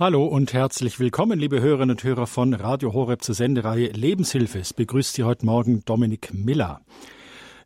[0.00, 4.60] Hallo und herzlich willkommen, liebe Hörerinnen und Hörer von Radio Horeb zur Sendereihe Lebenshilfe.
[4.60, 6.82] Es begrüßt Sie heute Morgen Dominik Miller.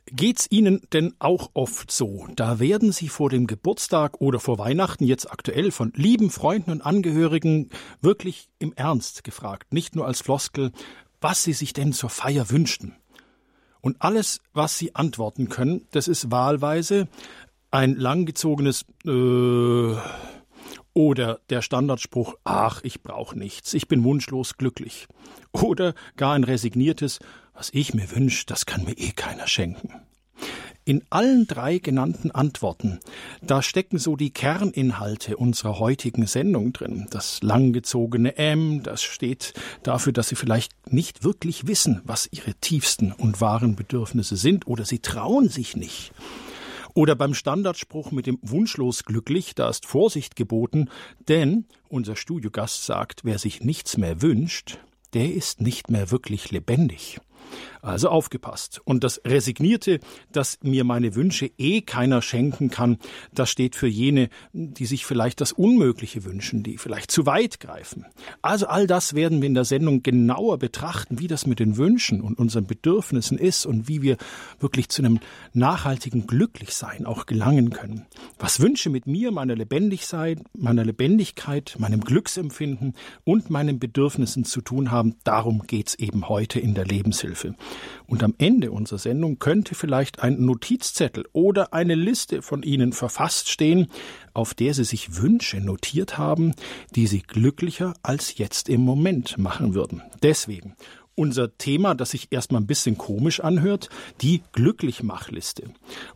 [0.06, 2.26] Geht's Ihnen denn auch oft so?
[2.34, 6.80] Da werden Sie vor dem Geburtstag oder vor Weihnachten jetzt aktuell von lieben Freunden und
[6.80, 7.68] Angehörigen
[8.00, 10.72] wirklich im Ernst gefragt, nicht nur als Floskel,
[11.20, 12.96] was Sie sich denn zur Feier wünschten.
[13.82, 17.08] Und alles, was Sie antworten können, das ist wahlweise
[17.70, 19.96] ein langgezogenes äh,
[20.94, 25.06] oder der Standardspruch, ach, ich brauche nichts, ich bin wunschlos glücklich.
[25.52, 27.18] Oder gar ein resigniertes,
[27.54, 29.92] was ich mir wünsche, das kann mir eh keiner schenken.
[30.84, 32.98] In allen drei genannten Antworten,
[33.40, 37.06] da stecken so die Kerninhalte unserer heutigen Sendung drin.
[37.10, 43.12] Das langgezogene M, das steht dafür, dass Sie vielleicht nicht wirklich wissen, was Ihre tiefsten
[43.12, 46.10] und wahren Bedürfnisse sind oder Sie trauen sich nicht.
[46.94, 50.90] Oder beim Standardspruch mit dem Wunschlos glücklich, da ist Vorsicht geboten,
[51.28, 54.78] denn unser Studiogast sagt, wer sich nichts mehr wünscht,
[55.14, 57.20] der ist nicht mehr wirklich lebendig.
[57.82, 58.80] Also aufgepasst.
[58.84, 60.00] Und das Resignierte,
[60.30, 62.98] dass mir meine Wünsche eh keiner schenken kann,
[63.34, 68.06] das steht für jene, die sich vielleicht das Unmögliche wünschen, die vielleicht zu weit greifen.
[68.40, 72.20] Also all das werden wir in der Sendung genauer betrachten, wie das mit den Wünschen
[72.20, 74.16] und unseren Bedürfnissen ist und wie wir
[74.60, 75.20] wirklich zu einem
[75.52, 78.06] nachhaltigen Glücklichsein auch gelangen können.
[78.38, 82.94] Was Wünsche mit mir, meiner Lebendigkeit, meiner Lebendigkeit, meinem Glücksempfinden
[83.24, 87.41] und meinen Bedürfnissen zu tun haben, darum geht's eben heute in der Lebenshilfe.
[88.06, 93.50] Und am Ende unserer Sendung könnte vielleicht ein Notizzettel oder eine Liste von Ihnen verfasst
[93.50, 93.88] stehen,
[94.34, 96.54] auf der Sie sich Wünsche notiert haben,
[96.94, 100.02] die Sie glücklicher als jetzt im Moment machen würden.
[100.22, 100.74] Deswegen
[101.14, 103.88] unser Thema, das sich erstmal ein bisschen komisch anhört,
[104.20, 105.70] die Glücklichmachliste.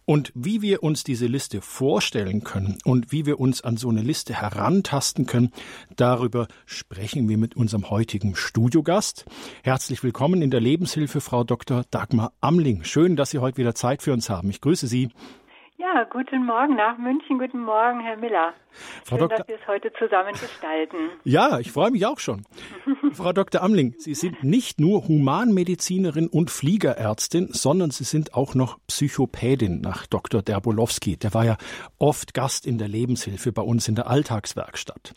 [0.05, 4.03] Und wie wir uns diese Liste vorstellen können und wie wir uns an so eine
[4.03, 5.53] Liste herantasten können,
[5.97, 9.25] darüber sprechen wir mit unserem heutigen Studiogast.
[9.62, 11.84] Herzlich willkommen in der Lebenshilfe, Frau Dr.
[11.91, 12.84] Dagmar Amling.
[12.84, 14.50] Schön, dass Sie heute wieder Zeit für uns haben.
[14.50, 15.10] Ich grüße Sie.
[15.78, 17.38] Ja, guten Morgen nach München.
[17.38, 18.54] Guten Morgen, Herr Miller.
[19.04, 19.38] Frau Schön, Dr.
[19.38, 20.97] dass wir es heute zusammen gestalten.
[21.25, 22.44] Ja, ich freue mich auch schon.
[23.12, 23.62] Frau Dr.
[23.62, 30.06] Amling, Sie sind nicht nur Humanmedizinerin und Fliegerärztin, sondern Sie sind auch noch Psychopädin nach
[30.06, 30.41] Dr.
[30.41, 31.19] Derbolowski.
[31.19, 31.56] Der war ja
[31.98, 35.15] oft Gast in der Lebenshilfe bei uns in der Alltagswerkstatt.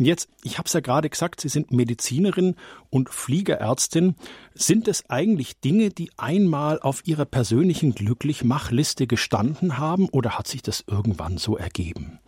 [0.00, 2.54] Jetzt, ich habe es ja gerade gesagt, Sie sind Medizinerin
[2.88, 4.14] und Fliegerärztin.
[4.54, 10.62] Sind es eigentlich Dinge, die einmal auf Ihrer persönlichen Glücklichmachliste gestanden haben oder hat sich
[10.62, 12.20] das irgendwann so ergeben?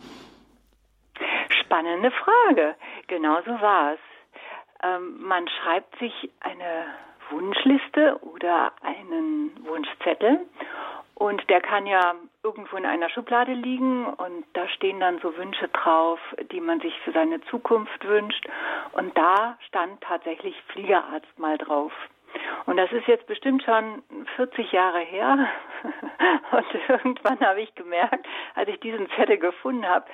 [1.63, 2.75] Spannende Frage.
[3.09, 4.01] Genau so war es.
[4.83, 6.87] Ähm, man schreibt sich eine
[7.31, 10.41] Wunschliste oder einen Wunschzettel
[11.21, 15.69] und der kann ja irgendwo in einer Schublade liegen und da stehen dann so Wünsche
[15.69, 16.19] drauf,
[16.51, 18.49] die man sich für seine Zukunft wünscht.
[18.93, 21.93] Und da stand tatsächlich Fliegerarzt mal drauf.
[22.67, 24.03] Und das ist jetzt bestimmt schon
[24.37, 25.49] 40 Jahre her.
[26.53, 30.07] Und irgendwann habe ich gemerkt, als ich diesen Zettel gefunden habe,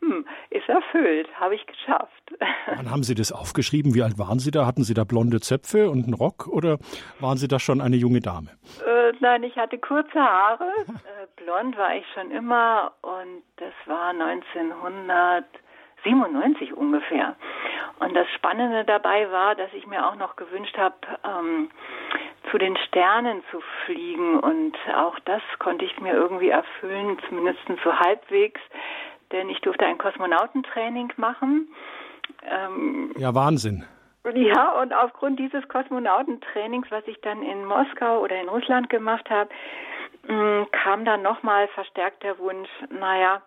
[0.00, 2.34] hm, ist erfüllt, habe ich geschafft.
[2.76, 3.94] Wann haben Sie das aufgeschrieben?
[3.94, 4.66] Wie alt waren Sie da?
[4.66, 6.78] Hatten Sie da blonde Zöpfe und einen Rock oder
[7.20, 8.48] waren Sie da schon eine junge Dame?
[8.84, 10.70] Äh, nein, ich hatte kurze Haare.
[11.02, 14.12] Äh, blond war ich schon immer und das war
[16.04, 17.36] 1997 ungefähr.
[18.00, 21.70] Und das Spannende dabei war, dass ich mir auch noch gewünscht habe, ähm,
[22.50, 24.40] zu den Sternen zu fliegen.
[24.40, 28.60] Und auch das konnte ich mir irgendwie erfüllen, zumindest so halbwegs
[29.32, 31.68] denn ich durfte ein Kosmonautentraining machen.
[32.48, 33.84] Ähm, ja, Wahnsinn.
[34.34, 39.50] Ja, und aufgrund dieses Kosmonautentrainings, was ich dann in Moskau oder in Russland gemacht habe,
[40.28, 43.42] mm, kam dann nochmal verstärkt der Wunsch, naja,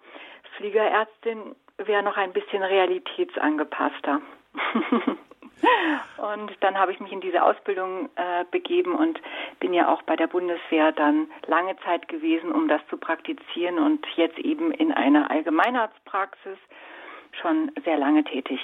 [0.57, 4.21] Fliegerärztin wäre noch ein bisschen realitätsangepasster.
[6.17, 9.19] Und dann habe ich mich in diese Ausbildung äh, begeben und
[9.59, 14.05] bin ja auch bei der Bundeswehr dann lange Zeit gewesen, um das zu praktizieren und
[14.15, 16.57] jetzt eben in einer Allgemeinarztpraxis
[17.41, 18.59] schon sehr lange tätig.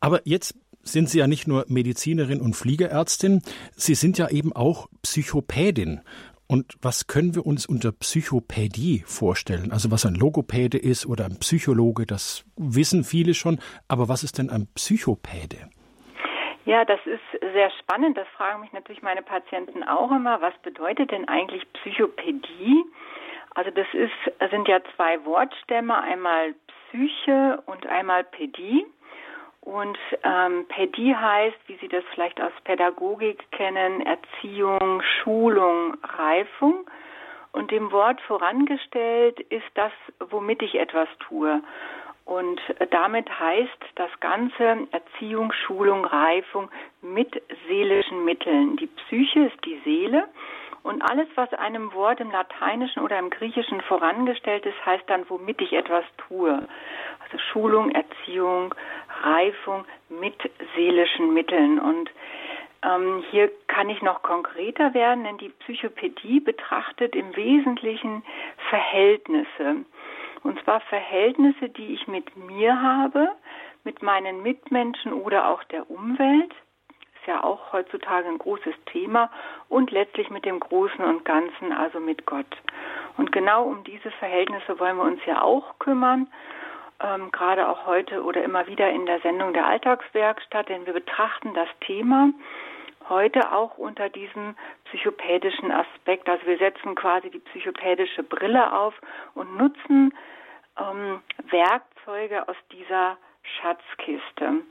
[0.00, 4.88] Aber jetzt sind Sie ja nicht nur Medizinerin und Fliegerärztin, Sie sind ja eben auch
[5.02, 6.00] Psychopädin.
[6.50, 9.70] Und was können wir uns unter Psychopädie vorstellen?
[9.70, 13.60] Also was ein Logopäde ist oder ein Psychologe, das wissen viele schon.
[13.86, 15.70] Aber was ist denn ein Psychopäde?
[16.64, 17.22] Ja, das ist
[17.54, 18.16] sehr spannend.
[18.16, 20.40] Das fragen mich natürlich meine Patienten auch immer.
[20.40, 22.82] Was bedeutet denn eigentlich Psychopädie?
[23.54, 26.56] Also das ist, sind ja zwei Wortstämme, einmal
[26.88, 28.84] Psyche und einmal Pädie.
[29.60, 36.86] Und ähm, Pädie heißt, wie Sie das vielleicht aus Pädagogik kennen, Erziehung, Schulung, Reifung.
[37.52, 39.92] Und dem Wort vorangestellt ist das,
[40.30, 41.62] womit ich etwas tue.
[42.24, 42.60] Und
[42.90, 46.70] damit heißt das Ganze Erziehung, Schulung, Reifung
[47.02, 48.76] mit seelischen Mitteln.
[48.76, 50.28] Die Psyche ist die Seele
[50.82, 55.60] und alles, was einem Wort im Lateinischen oder im Griechischen vorangestellt ist, heißt dann, womit
[55.60, 56.66] ich etwas tue.
[57.22, 58.74] Also Schulung, Erziehung,
[59.22, 60.34] Reifung mit
[60.74, 61.78] seelischen Mitteln.
[61.78, 62.10] Und
[62.82, 68.22] ähm, hier kann ich noch konkreter werden, denn die Psychopädie betrachtet im Wesentlichen
[68.70, 69.84] Verhältnisse.
[70.42, 73.28] Und zwar Verhältnisse, die ich mit mir habe,
[73.84, 76.54] mit meinen Mitmenschen oder auch der Umwelt
[77.20, 79.30] ist ja auch heutzutage ein großes Thema
[79.68, 82.46] und letztlich mit dem Großen und Ganzen, also mit Gott.
[83.16, 86.28] Und genau um diese Verhältnisse wollen wir uns ja auch kümmern,
[87.02, 91.54] ähm, gerade auch heute oder immer wieder in der Sendung der Alltagswerkstatt, denn wir betrachten
[91.54, 92.30] das Thema
[93.08, 96.28] heute auch unter diesem psychopädischen Aspekt.
[96.28, 98.94] Also wir setzen quasi die psychopädische Brille auf
[99.34, 100.14] und nutzen
[100.78, 101.20] ähm,
[101.50, 103.18] Werkzeuge aus dieser
[103.60, 104.62] Schatzkiste.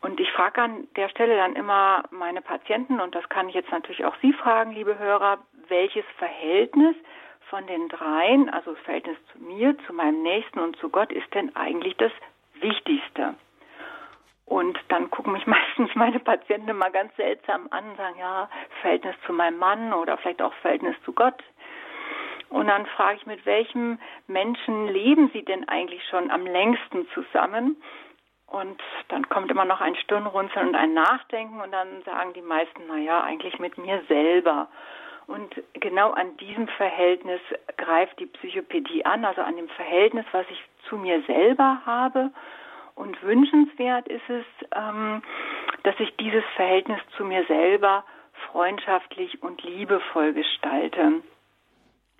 [0.00, 3.70] Und ich frage an der Stelle dann immer meine Patienten, und das kann ich jetzt
[3.70, 5.38] natürlich auch Sie fragen, liebe Hörer,
[5.68, 6.96] welches Verhältnis
[7.48, 11.32] von den dreien, also das Verhältnis zu mir, zu meinem Nächsten und zu Gott, ist
[11.34, 12.12] denn eigentlich das
[12.60, 13.34] Wichtigste?
[14.46, 18.48] Und dann gucken mich meistens meine Patienten immer ganz seltsam an und sagen, ja,
[18.80, 21.42] Verhältnis zu meinem Mann oder vielleicht auch Verhältnis zu Gott.
[22.50, 27.76] Und dann frage ich, mit welchem Menschen leben Sie denn eigentlich schon am längsten zusammen?
[28.54, 32.86] Und dann kommt immer noch ein Stirnrunzeln und ein Nachdenken und dann sagen die meisten,
[32.86, 34.68] naja, eigentlich mit mir selber.
[35.26, 37.40] Und genau an diesem Verhältnis
[37.76, 42.30] greift die Psychopädie an, also an dem Verhältnis, was ich zu mir selber habe.
[42.94, 45.20] Und wünschenswert ist es, ähm,
[45.82, 48.04] dass ich dieses Verhältnis zu mir selber
[48.52, 51.24] freundschaftlich und liebevoll gestalte.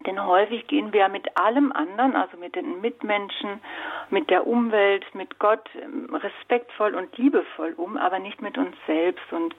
[0.06, 3.60] Denn häufig gehen wir mit allem anderen, also mit den Mitmenschen,
[4.10, 9.32] mit der Umwelt, mit Gott ähm, respektvoll und liebevoll um, aber nicht mit uns selbst.
[9.32, 9.54] Und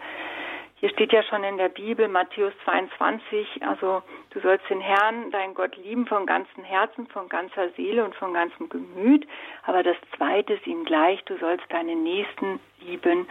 [0.79, 5.53] hier steht ja schon in der Bibel, Matthäus 22, also du sollst den Herrn, dein
[5.53, 9.25] Gott lieben von ganzem Herzen, von ganzer Seele und von ganzem Gemüt.
[9.63, 13.27] Aber das Zweite ist ihm gleich, du sollst deinen Nächsten lieben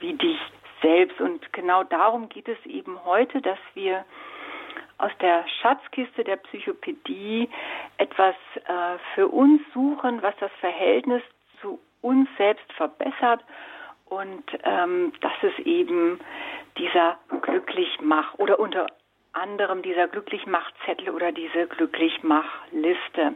[0.00, 0.38] wie dich
[0.82, 1.20] selbst.
[1.20, 4.04] Und genau darum geht es eben heute, dass wir
[4.98, 7.48] aus der Schatzkiste der Psychopädie
[7.98, 11.22] etwas äh, für uns suchen, was das Verhältnis
[11.60, 13.42] zu uns selbst verbessert.
[14.06, 16.18] Und ähm, das ist eben
[16.76, 18.86] dieser Glücklichmach oder unter
[19.32, 23.34] anderem dieser Glücklichmachzettel oder diese Glücklichmachliste.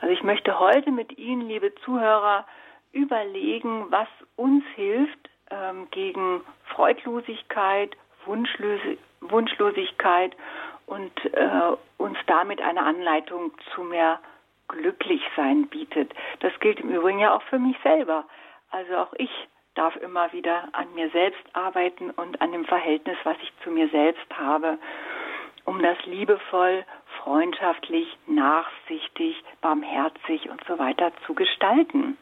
[0.00, 2.46] Also ich möchte heute mit Ihnen, liebe Zuhörer,
[2.92, 10.36] überlegen, was uns hilft ähm, gegen Freudlosigkeit, Wunschlose Wunschlosigkeit
[10.86, 14.20] und äh, uns damit eine Anleitung zu mehr
[14.68, 16.12] Glücklichsein bietet.
[16.40, 18.24] Das gilt im Übrigen ja auch für mich selber.
[18.70, 19.30] Also auch ich
[19.74, 23.88] darf immer wieder an mir selbst arbeiten und an dem Verhältnis, was ich zu mir
[23.88, 24.78] selbst habe,
[25.64, 26.84] um das liebevoll,
[27.22, 32.16] freundschaftlich, nachsichtig, barmherzig und so weiter zu gestalten.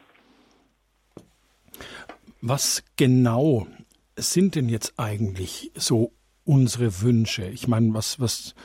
[2.41, 3.67] Was genau
[4.15, 6.11] sind denn jetzt eigentlich so
[6.51, 7.45] unsere Wünsche?
[7.45, 8.55] Ich meine, was, was,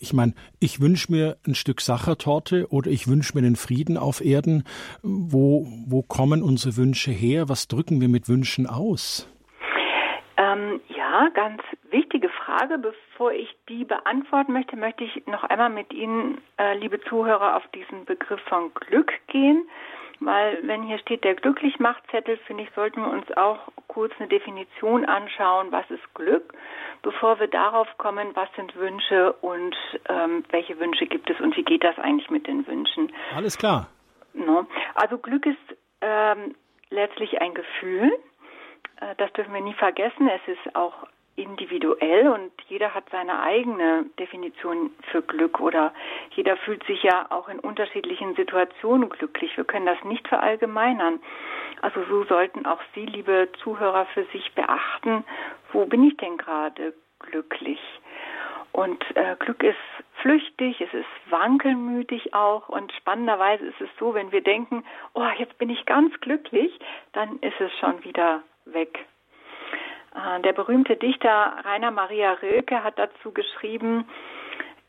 [0.00, 4.20] ich meine, ich wünsche mir ein Stück Sachertorte oder ich wünsche mir den Frieden auf
[4.20, 4.64] Erden.
[5.02, 7.48] Wo, wo kommen unsere Wünsche her?
[7.48, 9.32] Was drücken wir mit Wünschen aus?
[10.36, 12.78] Ähm, ja, ganz wichtige Frage.
[12.78, 17.66] Bevor ich die beantworten möchte, möchte ich noch einmal mit Ihnen, äh, liebe Zuhörer, auf
[17.68, 19.68] diesen Begriff von Glück gehen.
[20.20, 25.04] Weil wenn hier steht der Glücklichmachzettel, finde ich, sollten wir uns auch kurz eine Definition
[25.04, 26.52] anschauen, was ist Glück,
[27.02, 29.76] bevor wir darauf kommen, was sind Wünsche und
[30.08, 33.12] ähm, welche Wünsche gibt es und wie geht das eigentlich mit den Wünschen.
[33.34, 33.88] Alles klar.
[34.34, 34.66] No.
[34.94, 36.54] Also Glück ist ähm,
[36.90, 38.12] letztlich ein Gefühl.
[39.00, 40.28] Äh, das dürfen wir nie vergessen.
[40.28, 41.06] Es ist auch
[41.38, 45.94] individuell und jeder hat seine eigene Definition für Glück oder
[46.30, 49.56] jeder fühlt sich ja auch in unterschiedlichen Situationen glücklich.
[49.56, 51.20] Wir können das nicht verallgemeinern.
[51.80, 55.24] Also so sollten auch Sie, liebe Zuhörer, für sich beachten,
[55.72, 57.80] wo bin ich denn gerade glücklich?
[58.72, 59.76] Und äh, Glück ist
[60.20, 65.56] flüchtig, es ist wankelmütig auch und spannenderweise ist es so, wenn wir denken, oh, jetzt
[65.58, 66.78] bin ich ganz glücklich,
[67.12, 69.06] dann ist es schon wieder weg.
[70.18, 74.06] Äh, der berühmte Dichter Rainer Maria Rilke hat dazu geschrieben,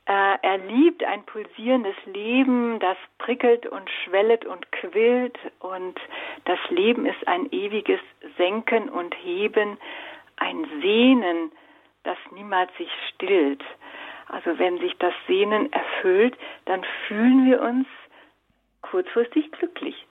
[0.05, 5.99] äh, er liebt ein pulsierendes Leben, das prickelt und schwellet und quillt und
[6.45, 7.99] das Leben ist ein ewiges
[8.37, 9.77] Senken und Heben,
[10.37, 11.51] ein Sehnen,
[12.03, 13.63] das niemals sich stillt.
[14.29, 17.87] Also wenn sich das Sehnen erfüllt, dann fühlen wir uns
[18.81, 20.07] kurzfristig glücklich.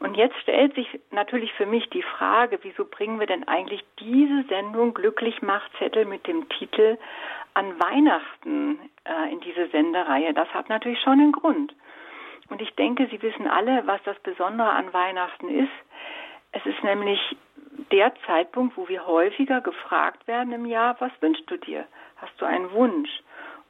[0.00, 4.44] Und jetzt stellt sich natürlich für mich die Frage, wieso bringen wir denn eigentlich diese
[4.48, 6.98] Sendung Glücklich macht Zettel mit dem Titel
[7.54, 10.32] an Weihnachten äh, in diese Sendereihe?
[10.34, 11.74] Das hat natürlich schon einen Grund.
[12.48, 15.72] Und ich denke, Sie wissen alle, was das Besondere an Weihnachten ist.
[16.52, 17.20] Es ist nämlich
[17.92, 21.86] der Zeitpunkt, wo wir häufiger gefragt werden im Jahr, was wünschst du dir?
[22.16, 23.10] Hast du einen Wunsch?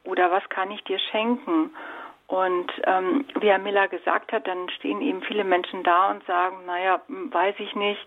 [0.05, 1.71] Oder was kann ich dir schenken?
[2.29, 6.57] Und ähm, wie Herr Miller gesagt hat, dann stehen eben viele Menschen da und sagen,
[6.67, 8.05] naja, weiß ich nicht,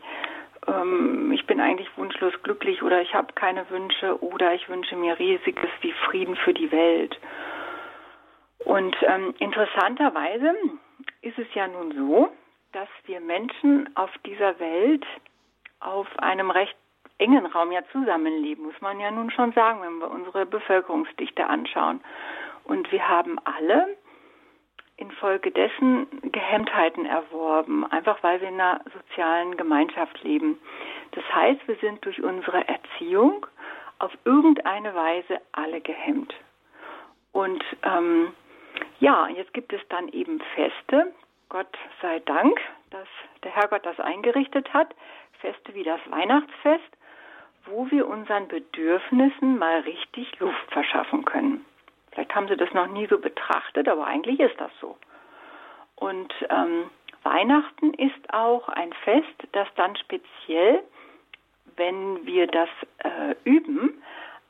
[0.69, 5.19] ähm, ich bin eigentlich wunschlos glücklich oder ich habe keine Wünsche oder ich wünsche mir
[5.19, 7.19] riesiges wie Frieden für die Welt.
[8.61, 10.55] Und ähm, interessanterweise
[11.23, 12.29] ist es ja nun so,
[12.71, 15.05] dass wir Menschen auf dieser Welt
[15.81, 16.77] auf einem recht
[17.19, 22.01] engen Raum ja zusammenleben, muss man ja nun schon sagen, wenn wir unsere Bevölkerungsdichte anschauen.
[22.63, 23.97] Und wir haben alle
[25.03, 30.59] infolgedessen Gehemmtheiten erworben, einfach weil wir in einer sozialen Gemeinschaft leben.
[31.13, 33.47] Das heißt, wir sind durch unsere Erziehung
[33.99, 36.35] auf irgendeine Weise alle gehemmt.
[37.33, 38.33] Und ähm,
[39.01, 41.13] ja, jetzt gibt es dann eben Feste,
[41.49, 43.09] Gott sei Dank, dass
[43.43, 44.95] der Herrgott das eingerichtet hat,
[45.41, 46.97] Feste wie das Weihnachtsfest,
[47.67, 51.65] wo wir unseren Bedürfnissen mal richtig Luft verschaffen können.
[52.13, 54.97] Vielleicht haben Sie das noch nie so betrachtet, aber eigentlich ist das so.
[55.97, 56.91] Und ähm,
[57.23, 60.83] Weihnachten ist auch ein Fest, das dann speziell,
[61.77, 64.03] wenn wir das äh, üben,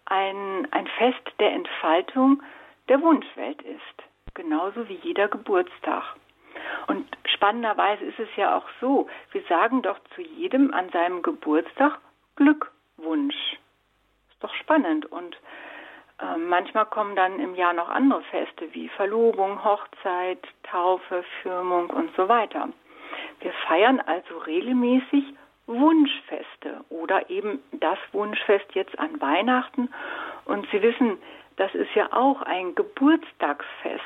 [0.06, 2.42] ein, ein Fest der Entfaltung
[2.88, 4.34] der Wunschwelt ist.
[4.34, 6.16] Genauso wie jeder Geburtstag.
[6.86, 11.98] Und spannenderweise ist es ja auch so, wir sagen doch zu jedem an seinem Geburtstag
[12.36, 13.58] Glückwunsch.
[14.30, 15.06] Ist doch spannend.
[15.06, 15.36] Und
[16.38, 22.28] manchmal kommen dann im Jahr noch andere Feste wie Verlobung, Hochzeit, Taufe, Firmung und so
[22.28, 22.68] weiter.
[23.40, 25.24] Wir feiern also regelmäßig
[25.66, 29.88] Wunschfeste oder eben das Wunschfest jetzt an Weihnachten.
[30.44, 31.18] Und Sie wissen,
[31.56, 34.02] das ist ja auch ein Geburtstagsfest,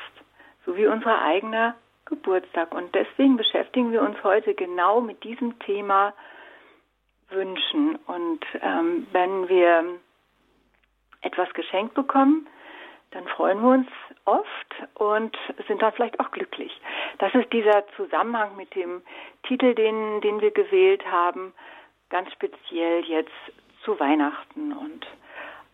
[0.65, 2.73] so wie unser eigener Geburtstag.
[2.73, 6.13] Und deswegen beschäftigen wir uns heute genau mit diesem Thema
[7.29, 7.95] Wünschen.
[8.07, 9.83] Und ähm, wenn wir
[11.21, 12.47] etwas geschenkt bekommen,
[13.11, 13.87] dann freuen wir uns
[14.25, 15.35] oft und
[15.67, 16.71] sind dann vielleicht auch glücklich.
[17.19, 19.01] Das ist dieser Zusammenhang mit dem
[19.43, 21.53] Titel, den, den wir gewählt haben,
[22.09, 23.31] ganz speziell jetzt
[23.83, 24.73] zu Weihnachten.
[24.73, 25.07] Und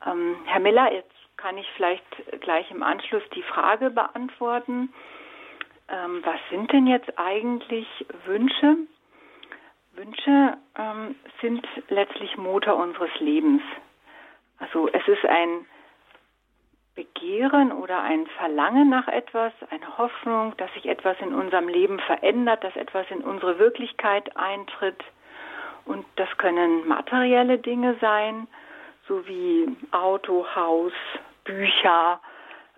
[0.05, 2.05] ähm, Herr Miller, jetzt kann ich vielleicht
[2.41, 4.93] gleich im Anschluss die Frage beantworten.
[5.89, 7.87] Ähm, was sind denn jetzt eigentlich
[8.25, 8.77] Wünsche?
[9.93, 13.61] Wünsche ähm, sind letztlich Motor unseres Lebens.
[14.63, 15.65] Also es ist ein
[16.95, 22.63] Begehren oder ein Verlangen nach etwas, eine Hoffnung, dass sich etwas in unserem Leben verändert,
[22.63, 25.03] dass etwas in unsere Wirklichkeit eintritt.
[25.85, 28.47] Und das können materielle Dinge sein,
[29.07, 30.93] so wie Auto, Haus,
[31.43, 32.21] Bücher,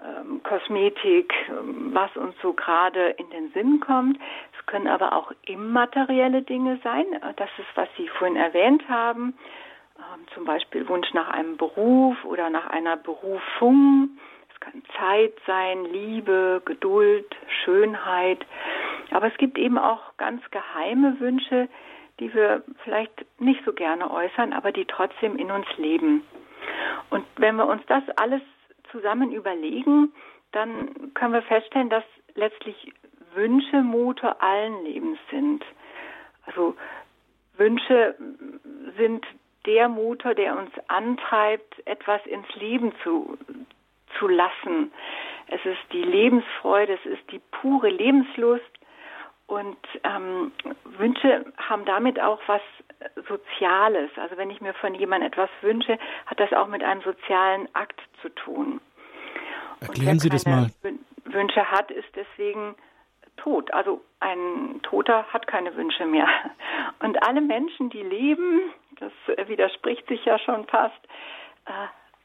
[0.03, 4.17] ähm, Kosmetik, ähm, was uns so gerade in den Sinn kommt.
[4.57, 7.05] Es können aber auch immaterielle Dinge sein.
[7.35, 9.37] Das ist, was Sie vorhin erwähnt haben.
[10.33, 14.09] Zum Beispiel Wunsch nach einem Beruf oder nach einer Berufung.
[14.53, 17.25] Es kann Zeit sein, Liebe, Geduld,
[17.63, 18.45] Schönheit.
[19.11, 21.69] Aber es gibt eben auch ganz geheime Wünsche,
[22.19, 26.23] die wir vielleicht nicht so gerne äußern, aber die trotzdem in uns leben.
[27.09, 28.41] Und wenn wir uns das alles
[28.91, 30.13] zusammen überlegen,
[30.51, 32.03] dann können wir feststellen, dass
[32.35, 32.93] letztlich
[33.33, 35.63] Wünsche Motor allen Lebens sind.
[36.45, 36.75] Also
[37.57, 38.15] Wünsche
[38.97, 39.25] sind
[39.65, 43.37] der Motor, der uns antreibt, etwas ins Leben zu,
[44.17, 44.91] zu lassen.
[45.47, 48.63] Es ist die Lebensfreude, es ist die pure Lebenslust.
[49.47, 50.51] Und ähm,
[50.97, 52.61] Wünsche haben damit auch was
[53.27, 54.09] Soziales.
[54.15, 58.01] Also wenn ich mir von jemandem etwas wünsche, hat das auch mit einem sozialen Akt
[58.21, 58.81] zu tun.
[59.81, 60.71] Erklären Sie das mal.
[61.25, 62.75] Wünsche hat, ist deswegen
[63.37, 63.73] tot.
[63.73, 66.27] Also ein Toter hat keine Wünsche mehr.
[66.99, 68.61] Und alle Menschen, die leben,
[68.99, 69.11] das
[69.47, 70.99] widerspricht sich ja schon fast,
[71.65, 71.71] äh,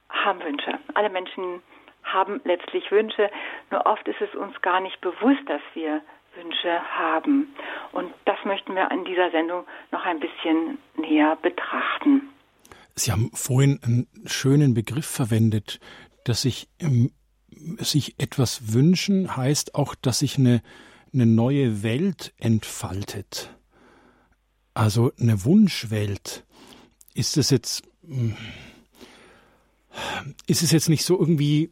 [0.08, 0.78] haben Wünsche.
[0.94, 1.62] Alle Menschen
[2.02, 3.30] haben letztlich Wünsche.
[3.70, 6.02] Nur oft ist es uns gar nicht bewusst, dass wir
[6.36, 7.54] Wünsche haben.
[7.92, 12.28] Und das möchten wir in dieser Sendung noch ein bisschen näher betrachten.
[12.94, 15.80] Sie haben vorhin einen schönen Begriff verwendet,
[16.24, 17.12] dass sich, ähm,
[17.78, 20.62] sich etwas wünschen heißt auch, dass sich eine,
[21.12, 23.54] eine neue Welt entfaltet.
[24.74, 26.44] Also eine Wunschwelt.
[27.14, 28.36] Ist es jetzt, hm,
[30.46, 31.70] ist es jetzt nicht so irgendwie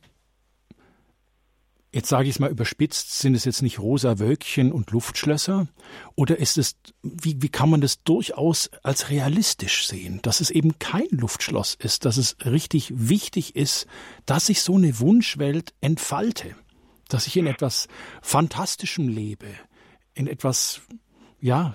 [1.91, 5.69] Jetzt sage ich es mal überspitzt, sind es jetzt nicht rosa Wölkchen und Luftschlösser?
[6.17, 10.79] Oder ist es, wie, wie kann man das durchaus als realistisch sehen, dass es eben
[10.79, 13.87] kein Luftschloss ist, dass es richtig wichtig ist,
[14.27, 16.55] dass ich so eine Wunschwelt entfalte,
[17.09, 17.89] dass ich in etwas
[18.23, 19.47] Fantastischem lebe,
[20.15, 20.87] in etwas,
[21.41, 21.75] ja,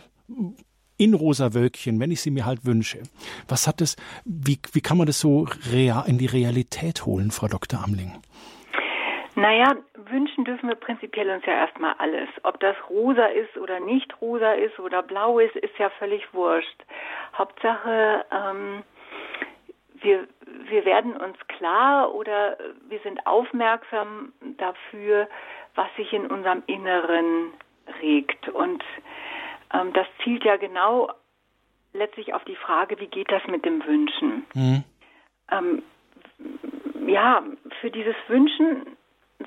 [0.97, 3.03] in rosa Wölkchen, wenn ich sie mir halt wünsche.
[3.47, 7.47] Was hat das, wie, wie kann man das so real, in die Realität holen, Frau
[7.47, 7.83] Dr.
[7.83, 8.21] Amling?
[9.35, 12.29] Naja, wünschen dürfen wir prinzipiell uns ja erstmal alles.
[12.43, 16.85] Ob das rosa ist oder nicht rosa ist oder blau ist, ist ja völlig wurscht.
[17.35, 18.83] Hauptsache, ähm,
[20.03, 20.27] wir,
[20.69, 22.57] wir werden uns klar oder
[22.87, 25.27] wir sind aufmerksam dafür,
[25.75, 27.53] was sich in unserem Inneren
[28.01, 28.49] regt.
[28.49, 28.83] Und
[29.73, 31.09] ähm, das zielt ja genau
[31.93, 34.45] letztlich auf die Frage, wie geht das mit dem Wünschen?
[34.53, 34.83] Mhm.
[35.51, 35.83] Ähm,
[37.07, 37.43] ja,
[37.81, 38.97] für dieses Wünschen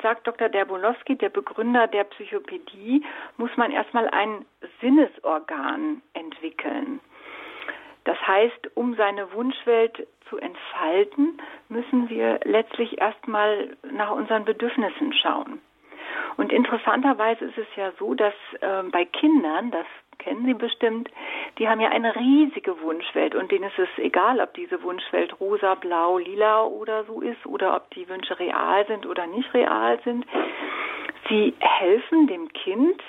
[0.02, 0.48] sagt Dr.
[0.48, 3.04] Derbolowski, der Begründer der Psychopädie,
[3.36, 4.44] muss man erstmal ein
[4.80, 7.00] Sinnesorgan entwickeln.
[8.06, 15.60] Das heißt, um seine Wunschwelt zu entfalten, müssen wir letztlich erstmal nach unseren Bedürfnissen schauen.
[16.36, 19.86] Und interessanterweise ist es ja so, dass äh, bei Kindern, das
[20.18, 21.10] kennen Sie bestimmt,
[21.58, 25.74] die haben ja eine riesige Wunschwelt und denen ist es egal, ob diese Wunschwelt rosa,
[25.74, 30.24] blau, lila oder so ist oder ob die Wünsche real sind oder nicht real sind.
[31.28, 33.02] Sie helfen dem Kind,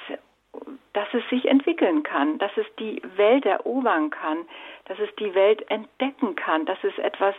[0.93, 4.45] dass es sich entwickeln kann, dass es die Welt erobern kann,
[4.85, 7.35] dass es die Welt entdecken kann, dass es etwas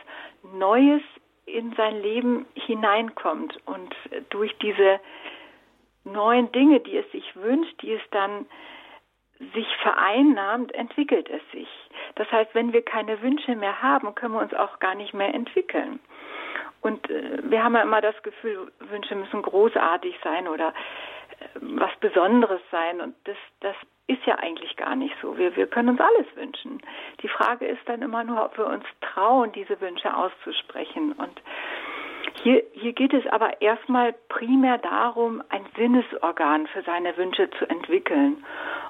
[0.55, 1.03] Neues
[1.47, 3.95] in sein Leben hineinkommt und
[4.31, 5.01] durch diese
[6.05, 8.47] neuen Dinge, die es sich wünscht, die es dann
[9.55, 11.69] sich vereinnahmt, entwickelt es sich.
[12.17, 15.33] Das heißt, wenn wir keine Wünsche mehr haben, können wir uns auch gar nicht mehr
[15.33, 16.01] entwickeln.
[16.81, 20.75] Und äh, wir haben ja immer das Gefühl, Wünsche müssen großartig sein oder
[21.61, 23.01] was Besonderes sein.
[23.01, 23.77] Und das, das
[24.07, 25.37] ist ja eigentlich gar nicht so.
[25.37, 26.81] Wir, wir können uns alles wünschen.
[27.23, 31.13] Die Frage ist dann immer nur, ob wir uns trauen, diese Wünsche auszusprechen.
[31.13, 31.41] Und
[32.43, 38.45] hier, hier geht es aber erstmal primär darum, ein Sinnesorgan für seine Wünsche zu entwickeln.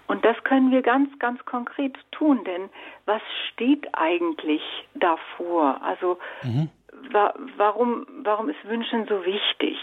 [0.07, 2.70] Und das können wir ganz, ganz konkret tun, denn
[3.07, 4.62] was steht eigentlich
[4.94, 5.81] davor?
[5.83, 6.70] Also mhm.
[7.11, 9.77] wa warum, warum ist Wünschen so wichtig?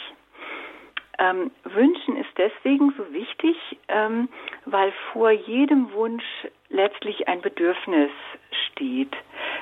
[1.20, 3.56] Ähm, Wünschen ist deswegen so wichtig,
[3.88, 4.28] ähm,
[4.66, 6.26] weil vor jedem Wunsch
[6.70, 8.12] letztlich ein Bedürfnis
[8.68, 9.16] steht.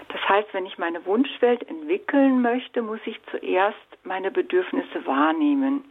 [0.10, 5.84] Das heißt, wenn ich meine Wunschwelt entwickeln möchte, muss ich zuerst meine Bedürfnisse wahrnehmen.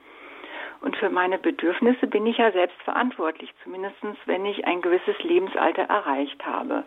[0.81, 3.97] Und für meine Bedürfnisse bin ich ja selbst verantwortlich, zumindest
[4.27, 6.83] wenn ich ein gewisses Lebensalter erreicht habe.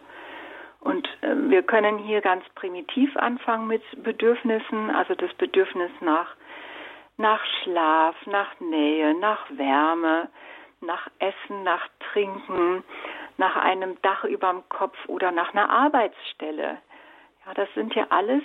[0.82, 6.36] Und äh, wir können hier ganz primitiv anfangen mit Bedürfnissen, also das Bedürfnis nach,
[7.18, 10.30] nach Schlaf, nach Nähe, nach Wärme,
[10.82, 12.84] nach Essen, nach Trinken,
[13.38, 16.78] nach einem Dach über dem Kopf oder nach einer Arbeitsstelle.
[17.46, 18.44] Ja, das sind ja alles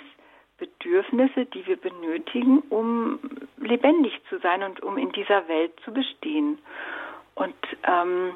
[0.57, 3.19] Bedürfnisse, die wir benötigen, um
[3.57, 6.59] lebendig zu sein und um in dieser Welt zu bestehen.
[7.33, 8.35] Und ähm,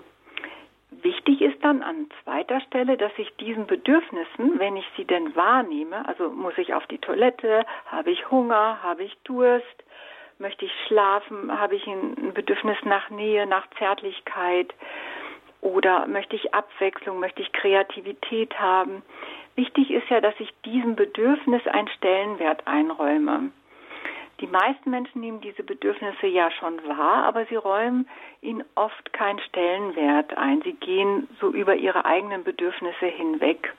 [0.89, 6.07] wichtig ist dann an zweiter Stelle, dass ich diesen Bedürfnissen, wenn ich sie denn wahrnehme,
[6.07, 9.83] also muss ich auf die Toilette, habe ich Hunger, habe ich Durst,
[10.39, 14.73] möchte ich schlafen, habe ich ein Bedürfnis nach Nähe, nach Zärtlichkeit
[15.61, 19.01] oder möchte ich Abwechslung, möchte ich Kreativität haben,
[19.55, 23.51] Wichtig ist ja, dass ich diesem Bedürfnis einen Stellenwert einräume.
[24.41, 28.05] Die meisten Menschen nehmen diese Bedürfnisse ja schon wahr, aber sie räumen
[28.41, 30.61] ihnen oft keinen Stellenwert ein.
[30.63, 33.73] Sie gehen so über ihre eigenen Bedürfnisse hinweg.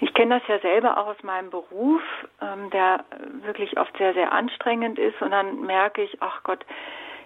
[0.00, 2.02] Ich kenne das ja selber auch aus meinem Beruf,
[2.40, 3.04] ähm, der
[3.42, 5.20] wirklich oft sehr, sehr anstrengend ist.
[5.22, 6.64] Und dann merke ich, ach Gott,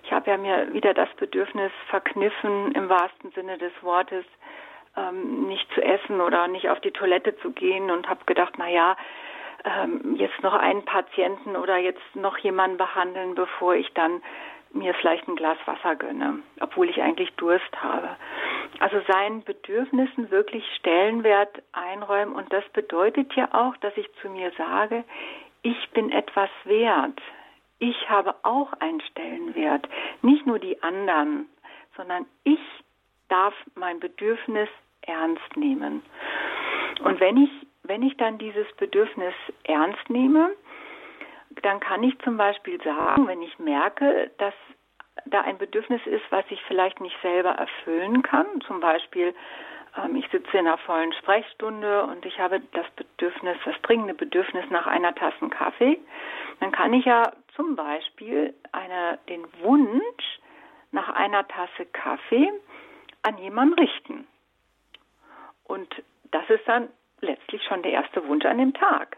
[0.04, 4.24] ich habe ja mir wieder das Bedürfnis verkniffen, im wahrsten Sinne des Wortes,
[4.96, 8.68] ähm, nicht zu essen oder nicht auf die Toilette zu gehen und habe gedacht, na
[8.68, 8.96] ja,
[9.64, 14.22] ähm, jetzt noch einen Patienten oder jetzt noch jemanden behandeln, bevor ich dann
[14.72, 18.10] mir vielleicht ein Glas Wasser gönne, obwohl ich eigentlich Durst habe.
[18.80, 24.52] Also seinen Bedürfnissen wirklich Stellenwert einräumen und das bedeutet ja auch, dass ich zu mir
[24.56, 25.04] sage,
[25.62, 27.20] ich bin etwas wert.
[27.80, 29.88] Ich habe auch einen Stellenwert.
[30.22, 31.48] Nicht nur die anderen,
[31.96, 32.60] sondern ich
[33.28, 34.68] darf mein Bedürfnis
[35.02, 36.02] ernst nehmen.
[37.02, 37.50] Und wenn ich,
[37.82, 40.50] wenn ich dann dieses Bedürfnis ernst nehme,
[41.62, 44.54] dann kann ich zum Beispiel sagen, wenn ich merke, dass
[45.30, 49.34] da ein Bedürfnis ist, was ich vielleicht nicht selber erfüllen kann, zum Beispiel
[49.96, 54.64] ähm, ich sitze in einer vollen Sprechstunde und ich habe das Bedürfnis, das dringende Bedürfnis
[54.70, 55.98] nach einer Tasse Kaffee,
[56.60, 60.40] dann kann ich ja zum Beispiel eine, den Wunsch
[60.92, 62.50] nach einer Tasse Kaffee
[63.22, 64.26] an jemanden richten.
[65.64, 66.88] Und das ist dann
[67.20, 69.16] letztlich schon der erste Wunsch an dem Tag.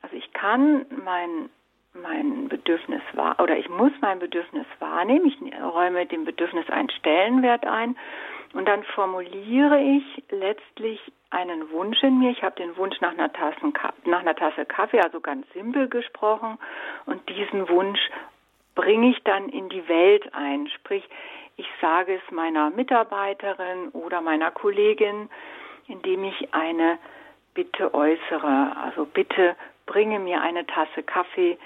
[0.00, 1.50] Also ich kann mein,
[1.94, 5.26] mein Bedürfnis wahr oder ich muss mein Bedürfnis wahrnehmen.
[5.26, 7.96] Ich räume dem Bedürfnis einen Stellenwert ein
[8.54, 11.00] und dann formuliere ich letztlich
[11.30, 12.30] einen Wunsch in mir.
[12.30, 13.56] Ich habe den Wunsch nach einer, Tasse,
[14.04, 16.58] nach einer Tasse Kaffee, also ganz simpel gesprochen.
[17.06, 18.00] Und diesen Wunsch
[18.74, 20.68] bringe ich dann in die Welt ein.
[20.68, 21.08] Sprich,
[21.56, 25.30] ich sage es meiner Mitarbeiterin oder meiner Kollegin,
[25.88, 26.98] indem ich eine
[27.54, 28.76] Bitte äußere.
[28.76, 29.56] Also bitte
[29.92, 31.58] bringe mir eine Tasse Kaffee,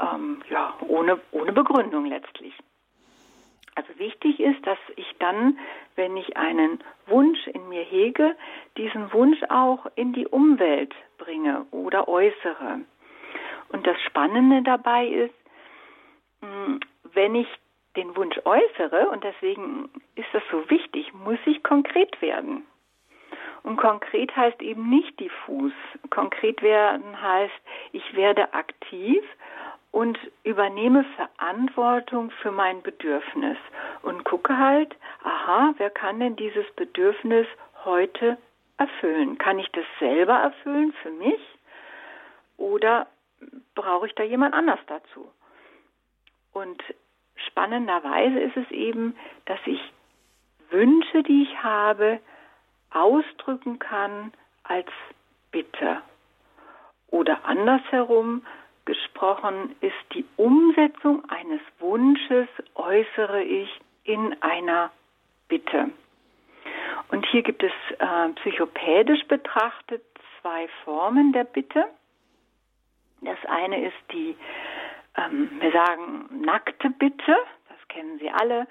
[0.00, 2.54] ähm, ja, ohne, ohne Begründung letztlich.
[3.74, 5.58] Also wichtig ist, dass ich dann,
[5.94, 8.34] wenn ich einen Wunsch in mir hege,
[8.78, 12.80] diesen Wunsch auch in die Umwelt bringe oder äußere.
[13.68, 15.34] Und das Spannende dabei ist,
[16.40, 16.80] hm,
[17.12, 17.48] wenn ich
[17.96, 22.64] den Wunsch äußere, und deswegen ist das so wichtig, muss ich konkret werden.
[23.66, 25.72] Und konkret heißt eben nicht diffus.
[26.10, 29.24] Konkret werden heißt, ich werde aktiv
[29.90, 33.58] und übernehme Verantwortung für mein Bedürfnis
[34.02, 37.48] und gucke halt, aha, wer kann denn dieses Bedürfnis
[37.84, 38.38] heute
[38.78, 39.36] erfüllen?
[39.36, 41.40] Kann ich das selber erfüllen für mich
[42.58, 43.08] oder
[43.74, 45.28] brauche ich da jemand anders dazu?
[46.52, 46.80] Und
[47.48, 49.80] spannenderweise ist es eben, dass ich
[50.70, 52.20] Wünsche, die ich habe,
[52.96, 54.32] ausdrücken kann
[54.64, 54.88] als
[55.50, 56.00] Bitte.
[57.08, 58.44] Oder andersherum
[58.84, 63.68] gesprochen ist die Umsetzung eines Wunsches äußere ich
[64.04, 64.90] in einer
[65.48, 65.90] Bitte.
[67.10, 70.02] Und hier gibt es äh, psychopädisch betrachtet
[70.40, 71.84] zwei Formen der Bitte.
[73.22, 74.36] Das eine ist die,
[75.16, 77.36] ähm, wir sagen, nackte Bitte,
[77.68, 78.66] das kennen Sie alle.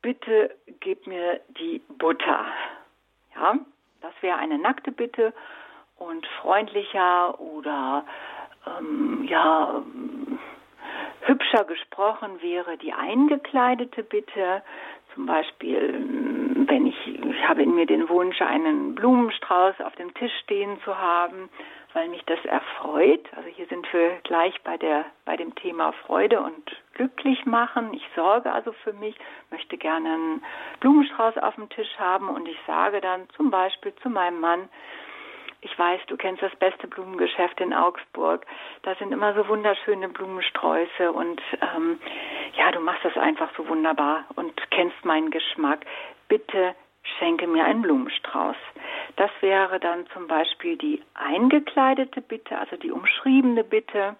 [0.00, 2.46] Bitte gib mir die Butter.
[3.34, 3.58] Ja,
[4.00, 5.32] das wäre eine nackte Bitte
[5.98, 8.04] und freundlicher oder
[8.66, 9.82] ähm, ja
[11.22, 14.62] hübscher gesprochen wäre die eingekleidete Bitte.
[15.14, 16.41] Zum Beispiel,
[16.72, 20.98] wenn ich, ich habe in mir den Wunsch, einen Blumenstrauß auf dem Tisch stehen zu
[20.98, 21.50] haben,
[21.92, 23.28] weil mich das erfreut.
[23.36, 27.92] Also hier sind wir gleich bei der, bei dem Thema Freude und glücklich machen.
[27.92, 29.14] Ich sorge also für mich,
[29.50, 30.44] möchte gerne einen
[30.80, 34.70] Blumenstrauß auf dem Tisch haben und ich sage dann zum Beispiel zu meinem Mann,
[35.64, 38.44] ich weiß, du kennst das beste Blumengeschäft in Augsburg.
[38.82, 42.00] Da sind immer so wunderschöne Blumensträuße und ähm,
[42.56, 45.86] ja, du machst das einfach so wunderbar und kennst meinen Geschmack.
[46.32, 46.74] Bitte
[47.18, 48.56] schenke mir einen Blumenstrauß.
[49.16, 54.16] Das wäre dann zum Beispiel die eingekleidete Bitte, also die umschriebene Bitte.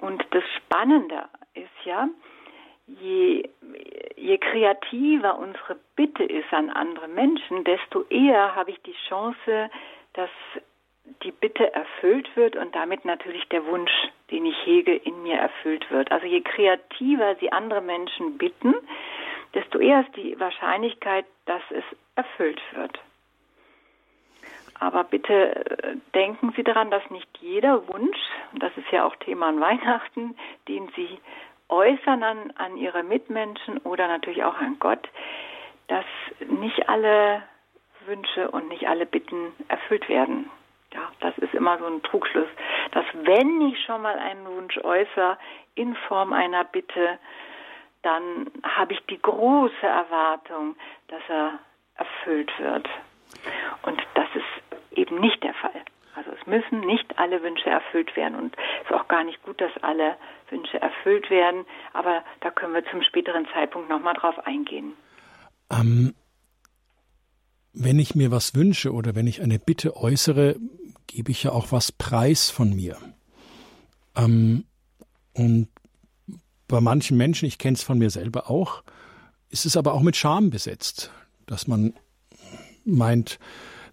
[0.00, 2.10] Und das Spannende ist ja,
[2.88, 3.48] je,
[4.16, 9.70] je kreativer unsere Bitte ist an andere Menschen, desto eher habe ich die Chance,
[10.12, 10.28] dass
[11.22, 13.92] die Bitte erfüllt wird und damit natürlich der Wunsch,
[14.30, 16.12] den ich hege, in mir erfüllt wird.
[16.12, 18.74] Also je kreativer Sie andere Menschen bitten,
[19.54, 21.84] desto eher ist die Wahrscheinlichkeit, dass es
[22.16, 22.98] erfüllt wird.
[24.80, 28.18] Aber bitte äh, denken Sie daran, dass nicht jeder Wunsch,
[28.52, 30.36] und das ist ja auch Thema an Weihnachten,
[30.68, 31.18] den Sie
[31.68, 35.08] äußern an, an Ihre Mitmenschen oder natürlich auch an Gott,
[35.88, 36.04] dass
[36.46, 37.42] nicht alle
[38.06, 40.50] Wünsche und nicht alle Bitten erfüllt werden.
[40.94, 42.48] Ja, das ist immer so ein Trugschluss,
[42.92, 45.36] dass wenn ich schon mal einen Wunsch äußere
[45.74, 47.18] in Form einer Bitte,
[48.02, 50.76] dann habe ich die große Erwartung,
[51.08, 51.58] dass er
[51.96, 52.88] erfüllt wird.
[53.82, 55.82] Und das ist eben nicht der Fall.
[56.14, 59.60] Also es müssen nicht alle Wünsche erfüllt werden und es ist auch gar nicht gut,
[59.60, 60.16] dass alle
[60.50, 61.64] Wünsche erfüllt werden.
[61.92, 64.94] Aber da können wir zum späteren Zeitpunkt nochmal drauf eingehen.
[65.70, 66.14] Ähm,
[67.72, 70.56] wenn ich mir was wünsche oder wenn ich eine Bitte äußere,
[71.06, 72.96] gebe ich ja auch was preis von mir.
[74.16, 74.64] Ähm,
[75.34, 75.68] und
[76.68, 78.82] bei manchen Menschen, ich kenne es von mir selber auch,
[79.48, 81.10] ist es aber auch mit Scham besetzt,
[81.46, 81.94] dass man
[82.84, 83.38] meint,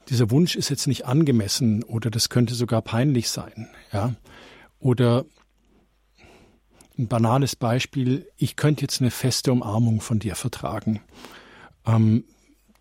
[0.10, 4.14] dieser Wunsch ist jetzt nicht angemessen oder das könnte sogar peinlich sein, ja.
[4.80, 5.26] Oder
[6.98, 11.02] ein banales Beispiel, ich könnte jetzt eine feste Umarmung von dir vertragen.
[11.86, 12.26] Ähm,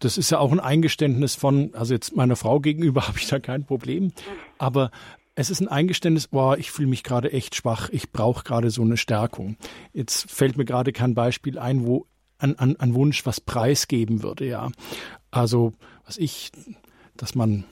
[0.00, 3.38] das ist ja auch ein Eingeständnis von, also jetzt meiner Frau gegenüber habe ich da
[3.38, 4.12] kein Problem,
[4.58, 4.90] aber
[5.36, 8.82] es ist ein Eingeständnis, boah, ich fühle mich gerade echt schwach, ich brauche gerade so
[8.82, 9.56] eine Stärkung.
[9.92, 12.06] Jetzt fällt mir gerade kein Beispiel ein, wo
[12.38, 14.70] ein, ein, ein Wunsch was preisgeben würde, ja.
[15.30, 15.72] Also,
[16.04, 16.52] was ich,
[17.16, 17.64] dass man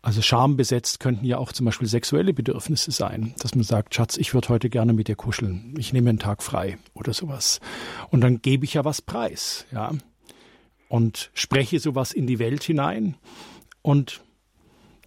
[0.00, 4.32] Also schambesetzt könnten ja auch zum Beispiel sexuelle Bedürfnisse sein, dass man sagt, Schatz, ich
[4.32, 7.60] würde heute gerne mit dir kuscheln, ich nehme einen Tag frei oder sowas.
[8.10, 9.92] Und dann gebe ich ja was preis, ja.
[10.88, 13.16] Und spreche sowas in die Welt hinein
[13.82, 14.22] und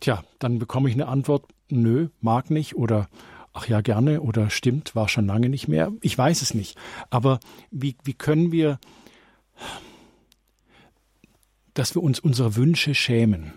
[0.01, 3.07] tja, dann bekomme ich eine Antwort, nö, mag nicht oder
[3.53, 5.91] ach ja, gerne oder stimmt, war schon lange nicht mehr.
[6.01, 6.77] Ich weiß es nicht.
[7.09, 8.79] Aber wie, wie können wir,
[11.73, 13.53] dass wir uns unserer Wünsche schämen,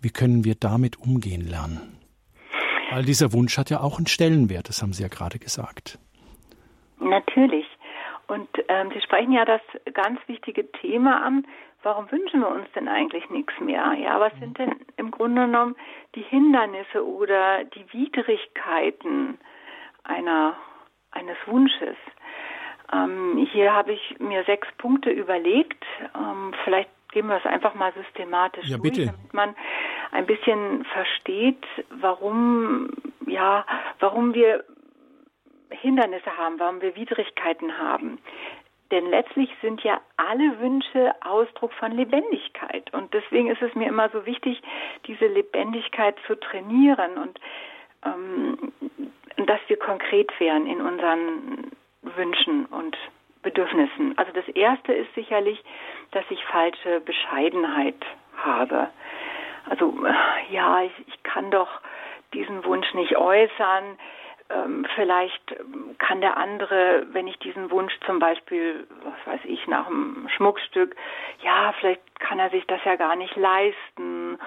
[0.00, 1.98] wie können wir damit umgehen lernen?
[2.90, 5.98] Weil dieser Wunsch hat ja auch einen Stellenwert, das haben Sie ja gerade gesagt.
[7.00, 7.66] Natürlich.
[8.28, 9.60] Und ähm, Sie sprechen ja das
[9.94, 11.46] ganz wichtige Thema an.
[11.82, 13.92] Warum wünschen wir uns denn eigentlich nichts mehr?
[13.94, 15.76] Ja, was sind denn im Grunde genommen
[16.14, 19.38] die Hindernisse oder die Widrigkeiten
[20.02, 20.56] einer,
[21.12, 21.96] eines Wunsches?
[22.92, 25.84] Ähm, hier habe ich mir sechs Punkte überlegt.
[26.16, 29.54] Ähm, vielleicht gehen wir es einfach mal systematisch ja, durch, damit man
[30.10, 32.90] ein bisschen versteht, warum,
[33.26, 33.64] ja,
[34.00, 34.64] warum wir
[35.70, 38.18] Hindernisse haben, warum wir Widrigkeiten haben.
[38.90, 42.92] Denn letztlich sind ja alle Wünsche Ausdruck von Lebendigkeit.
[42.94, 44.62] Und deswegen ist es mir immer so wichtig,
[45.06, 47.38] diese Lebendigkeit zu trainieren und
[48.04, 48.72] ähm,
[49.36, 51.70] dass wir konkret werden in unseren
[52.02, 52.96] Wünschen und
[53.42, 54.16] Bedürfnissen.
[54.16, 55.62] Also das Erste ist sicherlich,
[56.10, 58.04] dass ich falsche Bescheidenheit
[58.36, 58.88] habe.
[59.68, 59.94] Also
[60.50, 61.68] ja, ich, ich kann doch
[62.32, 63.98] diesen Wunsch nicht äußern.
[64.50, 65.56] Ähm, vielleicht
[65.98, 70.96] kann der andere, wenn ich diesen Wunsch zum Beispiel, was weiß ich, nach einem Schmuckstück,
[71.42, 74.38] ja, vielleicht kann er sich das ja gar nicht leisten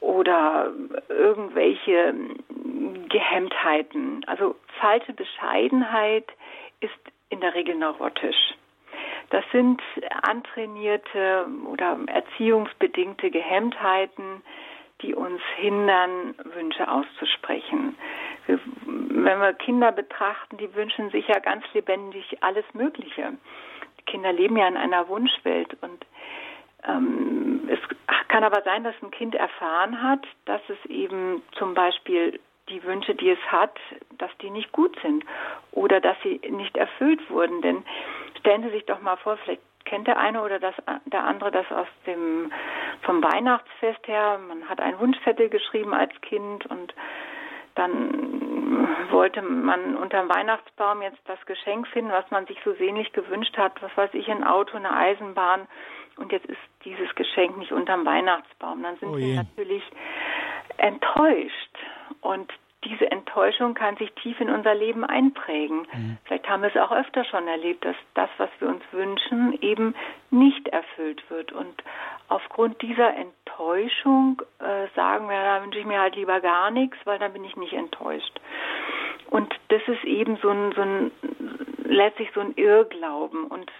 [0.00, 0.72] oder
[1.08, 2.14] irgendwelche
[3.08, 4.24] Gehemmtheiten.
[4.26, 6.26] Also falsche Bescheidenheit
[6.80, 6.94] ist
[7.30, 8.54] in der Regel neurotisch.
[9.30, 9.82] Das sind
[10.22, 14.42] antrainierte oder erziehungsbedingte Gehemmtheiten,
[15.02, 17.96] die uns hindern, Wünsche auszusprechen.
[18.46, 23.32] Wir, wenn wir Kinder betrachten, die wünschen sich ja ganz lebendig alles Mögliche.
[24.00, 26.04] Die Kinder leben ja in einer Wunschwelt und
[26.86, 27.78] ähm, es
[28.28, 33.14] kann aber sein, dass ein Kind erfahren hat, dass es eben zum Beispiel die Wünsche,
[33.14, 33.78] die es hat,
[34.18, 35.24] dass die nicht gut sind
[35.72, 37.62] oder dass sie nicht erfüllt wurden.
[37.62, 37.84] Denn
[38.40, 40.74] stellen Sie sich doch mal vor, vielleicht kennt der eine oder das,
[41.06, 42.52] der andere das aus dem
[43.06, 44.38] vom Weihnachtsfest her.
[44.46, 46.92] Man hat einen Wunschzettel geschrieben als Kind und
[47.74, 53.56] dann wollte man unterm Weihnachtsbaum jetzt das Geschenk finden, was man sich so sehnlich gewünscht
[53.56, 55.68] hat, was weiß ich, ein Auto, eine Eisenbahn.
[56.16, 58.82] Und jetzt ist dieses Geschenk nicht unterm Weihnachtsbaum.
[58.82, 59.82] Dann sind oh wir natürlich
[60.78, 61.78] enttäuscht.
[62.22, 62.50] Und
[62.84, 65.86] diese Enttäuschung kann sich tief in unser Leben einprägen.
[65.92, 66.18] Mhm.
[66.24, 69.94] Vielleicht haben wir es auch öfter schon erlebt, dass das, was wir uns wünschen, eben
[70.30, 71.52] nicht erfüllt wird.
[71.52, 71.82] Und
[72.28, 77.18] aufgrund dieser Enttäuschung äh, sagen wir, da wünsche ich mir halt lieber gar nichts, weil
[77.18, 78.40] dann bin ich nicht enttäuscht.
[79.30, 81.10] Und das ist eben so ein, so ein
[81.84, 83.44] letztlich so ein Irrglauben.
[83.44, 83.70] Und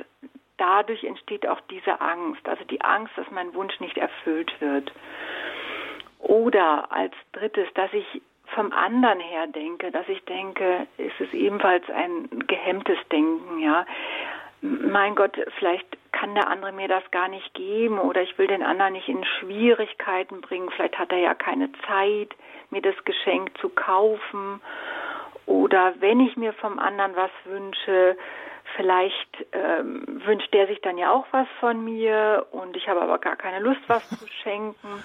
[0.56, 4.92] dadurch entsteht auch diese Angst, also die Angst, dass mein Wunsch nicht erfüllt wird.
[6.18, 8.22] Oder als drittes, dass ich
[8.54, 13.87] vom anderen her denke, dass ich denke, ist es ebenfalls ein gehemmtes Denken, ja.
[14.62, 15.87] Mein Gott, vielleicht
[16.18, 19.24] kann der andere mir das gar nicht geben oder ich will den anderen nicht in
[19.24, 20.70] Schwierigkeiten bringen.
[20.70, 22.35] Vielleicht hat er ja keine Zeit,
[22.70, 24.62] mir das Geschenk zu kaufen.
[25.44, 28.16] Oder wenn ich mir vom anderen was wünsche,
[28.76, 33.18] vielleicht ähm, wünscht der sich dann ja auch was von mir und ich habe aber
[33.18, 35.05] gar keine Lust, was zu schenken.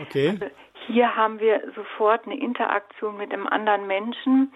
[0.00, 0.30] Okay.
[0.30, 0.46] Also
[0.86, 4.52] hier haben wir sofort eine Interaktion mit einem anderen Menschen,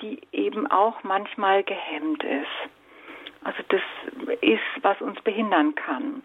[0.00, 2.81] die eben auch manchmal gehemmt ist.
[3.44, 3.80] Also das
[4.40, 6.22] ist, was uns behindern kann.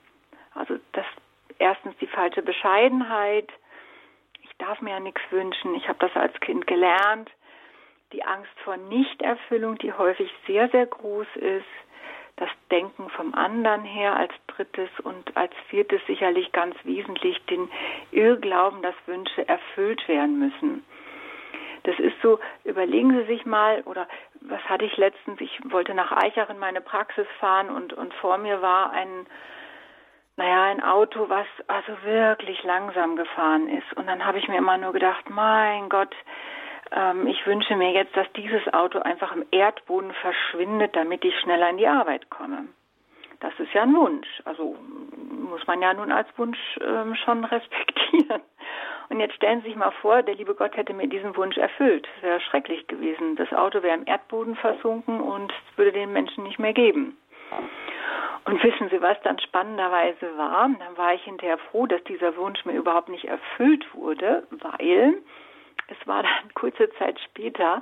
[0.54, 1.06] Also das
[1.60, 3.50] erstens die falsche Bescheidenheit.
[4.42, 5.76] Ich darf mir ja nichts wünschen.
[5.76, 7.30] Ich habe das als Kind gelernt.
[8.14, 11.66] Die Angst vor Nichterfüllung, die häufig sehr, sehr groß ist
[12.38, 17.68] das Denken vom anderen her als drittes und als viertes sicherlich ganz wesentlich den
[18.12, 20.86] Irrglauben, dass Wünsche erfüllt werden müssen.
[21.84, 24.08] Das ist so, überlegen Sie sich mal, oder
[24.50, 25.40] was hatte ich letztens?
[25.42, 29.28] Ich wollte nach Eichach in meine Praxis fahren und, und vor mir war ein,
[30.36, 33.94] naja, ein Auto, was also wirklich langsam gefahren ist.
[33.96, 36.16] Und dann habe ich mir immer nur gedacht, mein Gott,
[36.92, 41.70] ähm, ich wünsche mir jetzt, dass dieses Auto einfach im Erdboden verschwindet, damit ich schneller
[41.70, 42.68] in die Arbeit komme.
[43.40, 44.28] Das ist ja ein Wunsch.
[44.46, 44.76] Also
[45.50, 48.42] muss man ja nun als Wunsch ähm, schon respektieren.
[49.10, 52.08] Und jetzt stellen Sie sich mal vor, der liebe Gott hätte mir diesen Wunsch erfüllt.
[52.16, 53.36] Das wäre schrecklich gewesen.
[53.36, 57.18] Das Auto wäre im Erdboden versunken und es würde den Menschen nicht mehr geben.
[58.46, 60.70] Und wissen Sie, was dann spannenderweise war?
[60.70, 65.22] Dann war ich hinterher froh, dass dieser Wunsch mir überhaupt nicht erfüllt wurde, weil
[65.88, 67.82] es war dann kurze Zeit später,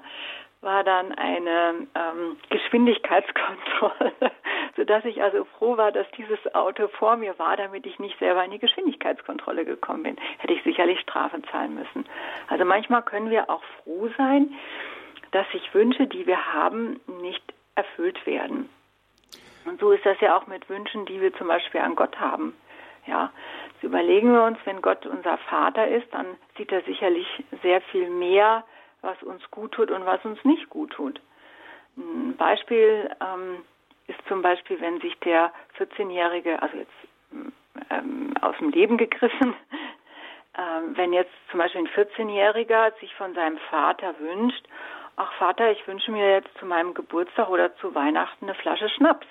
[0.65, 4.12] war dann eine ähm, Geschwindigkeitskontrolle,
[4.75, 8.43] sodass ich also froh war, dass dieses Auto vor mir war, damit ich nicht selber
[8.43, 10.17] in die Geschwindigkeitskontrolle gekommen bin.
[10.39, 12.06] Hätte ich sicherlich Strafe zahlen müssen.
[12.47, 14.54] Also manchmal können wir auch froh sein,
[15.32, 17.43] dass sich Wünsche, die wir haben, nicht
[17.75, 18.69] erfüllt werden.
[19.65, 22.56] Und so ist das ja auch mit Wünschen, die wir zum Beispiel an Gott haben.
[23.08, 23.32] Ja,
[23.73, 26.25] jetzt überlegen wir uns, wenn Gott unser Vater ist, dann
[26.58, 27.28] sieht er sicherlich
[27.62, 28.63] sehr viel mehr
[29.06, 31.22] was uns gut tut und was uns nicht gut tut.
[31.98, 33.63] Ein Beispiel ähm,
[34.08, 36.91] ist zum Beispiel, wenn sich der 14-Jährige, also jetzt
[37.89, 39.54] ähm, aus dem Leben gegriffen,
[40.58, 44.65] ähm, wenn jetzt zum Beispiel ein 14-Jähriger sich von seinem Vater wünscht,
[45.15, 49.28] ach Vater, ich wünsche mir jetzt zu meinem Geburtstag oder zu Weihnachten eine Flasche Schnaps.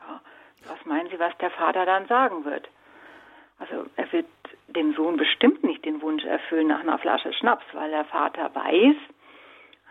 [0.00, 0.20] Ja,
[0.68, 2.68] was meinen Sie, was der Vater dann sagen wird?
[3.58, 4.26] Also er wird
[4.76, 8.96] dem Sohn bestimmt nicht den Wunsch erfüllen nach einer Flasche Schnaps, weil der Vater weiß,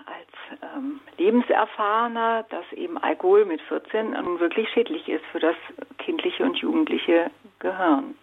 [0.06, 5.56] als ähm, Lebenserfahrener, dass eben Alkohol mit 14 nun wirklich schädlich ist für das
[5.98, 8.16] kindliche und jugendliche Gehirn.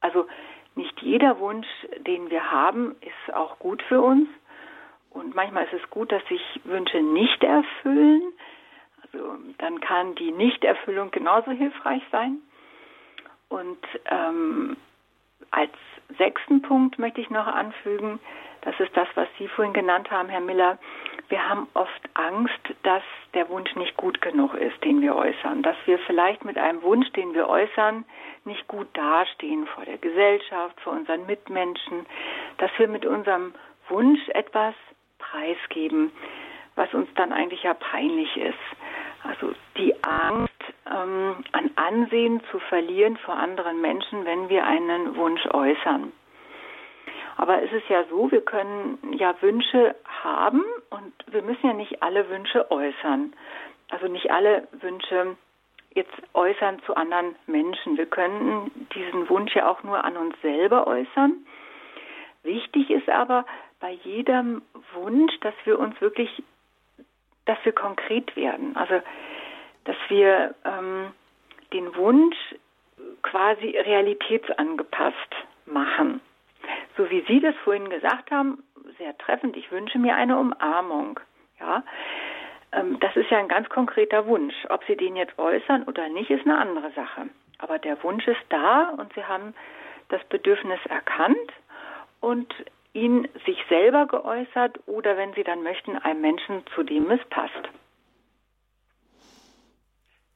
[0.00, 0.26] Also
[0.76, 1.66] nicht jeder Wunsch,
[1.98, 4.28] den wir haben, ist auch gut für uns.
[5.10, 8.32] Und manchmal ist es gut, dass sich Wünsche nicht erfüllen.
[9.02, 12.38] Also dann kann die Nichterfüllung genauso hilfreich sein.
[13.48, 14.76] Und ähm,
[15.50, 15.72] als
[16.18, 18.20] sechsten Punkt möchte ich noch anfügen,
[18.64, 20.78] das ist das, was Sie vorhin genannt haben, Herr Miller.
[21.28, 23.02] Wir haben oft Angst, dass
[23.34, 25.62] der Wunsch nicht gut genug ist, den wir äußern.
[25.62, 28.04] Dass wir vielleicht mit einem Wunsch, den wir äußern,
[28.44, 32.06] nicht gut dastehen vor der Gesellschaft, vor unseren Mitmenschen.
[32.56, 33.54] Dass wir mit unserem
[33.88, 34.74] Wunsch etwas
[35.18, 36.10] preisgeben,
[36.74, 38.54] was uns dann eigentlich ja peinlich ist.
[39.24, 40.53] Also die Angst,
[40.86, 46.12] ähm, an Ansehen zu verlieren vor anderen Menschen, wenn wir einen Wunsch äußern.
[47.36, 52.02] Aber es ist ja so, wir können ja Wünsche haben und wir müssen ja nicht
[52.02, 53.32] alle Wünsche äußern.
[53.90, 55.36] Also nicht alle Wünsche
[55.94, 57.96] jetzt äußern zu anderen Menschen.
[57.96, 61.44] Wir können diesen Wunsch ja auch nur an uns selber äußern.
[62.42, 63.46] Wichtig ist aber
[63.80, 66.42] bei jedem Wunsch, dass wir uns wirklich,
[67.46, 68.76] dass wir konkret werden.
[68.76, 69.00] Also
[69.84, 71.12] dass wir ähm,
[71.72, 72.36] den Wunsch
[73.22, 75.34] quasi realitätsangepasst
[75.66, 76.20] machen.
[76.96, 78.62] So wie Sie das vorhin gesagt haben,
[78.98, 81.20] sehr treffend, ich wünsche mir eine Umarmung.
[81.60, 81.82] Ja,
[82.72, 84.54] ähm, das ist ja ein ganz konkreter Wunsch.
[84.68, 87.28] Ob Sie den jetzt äußern oder nicht, ist eine andere Sache.
[87.58, 89.54] Aber der Wunsch ist da und Sie haben
[90.08, 91.52] das Bedürfnis erkannt
[92.20, 92.52] und
[92.92, 97.68] ihn sich selber geäußert oder wenn Sie dann möchten, einem Menschen, zu dem es passt.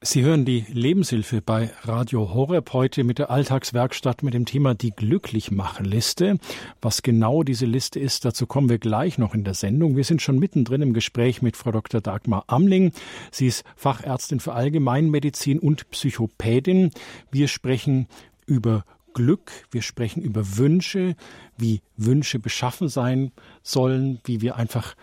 [0.01, 4.93] Sie hören die Lebenshilfe bei Radio Horeb heute mit der Alltagswerkstatt mit dem Thema die
[4.93, 6.39] Glücklichmachenliste.
[6.81, 9.97] Was genau diese Liste ist, dazu kommen wir gleich noch in der Sendung.
[9.97, 12.01] Wir sind schon mittendrin im Gespräch mit Frau Dr.
[12.01, 12.93] Dagmar Amling.
[13.33, 16.93] Sie ist Fachärztin für Allgemeinmedizin und Psychopädin.
[17.33, 18.07] Wir sprechen
[18.47, 18.85] über
[19.15, 21.17] Glück, wir sprechen über Wünsche,
[21.57, 23.33] wie Wünsche beschaffen sein
[23.65, 24.95] sollen, wie wir einfach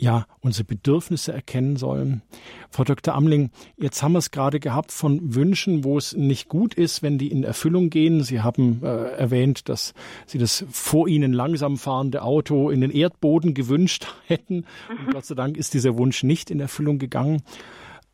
[0.00, 2.22] ja, unsere Bedürfnisse erkennen sollen.
[2.70, 3.14] Frau Dr.
[3.14, 7.18] Amling, jetzt haben wir es gerade gehabt von Wünschen, wo es nicht gut ist, wenn
[7.18, 8.22] die in Erfüllung gehen.
[8.22, 9.92] Sie haben äh, erwähnt, dass
[10.24, 14.64] Sie das vor Ihnen langsam fahrende Auto in den Erdboden gewünscht hätten.
[14.88, 15.12] Und.
[15.12, 17.42] Gott sei Dank ist dieser Wunsch nicht in Erfüllung gegangen.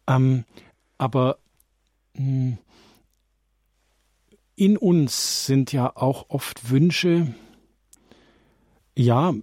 [0.09, 0.45] Ähm,
[0.99, 1.39] aber
[2.15, 2.59] mh, hm,
[4.57, 7.35] in uns sind ja auch oft Wünsche,
[8.97, 9.35] ja,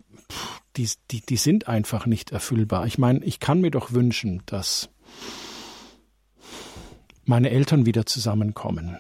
[0.76, 2.86] die, die, die sind einfach nicht erfüllbar.
[2.86, 4.90] Ich meine, ich kann mir doch wünschen, dass
[7.26, 8.98] meine Eltern wieder zusammenkommen,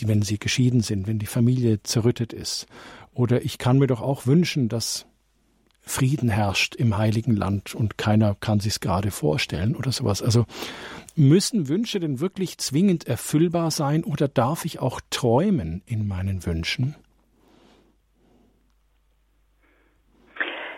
[0.00, 2.66] die, wenn sie geschieden sind, wenn die Familie zerrüttet ist.
[3.12, 5.06] Oder ich kann mir doch auch wünschen, dass
[5.86, 10.22] Frieden herrscht im heiligen Land und keiner kann sich's gerade vorstellen oder sowas.
[10.22, 10.46] Also
[11.14, 16.96] müssen Wünsche denn wirklich zwingend erfüllbar sein oder darf ich auch träumen in meinen Wünschen?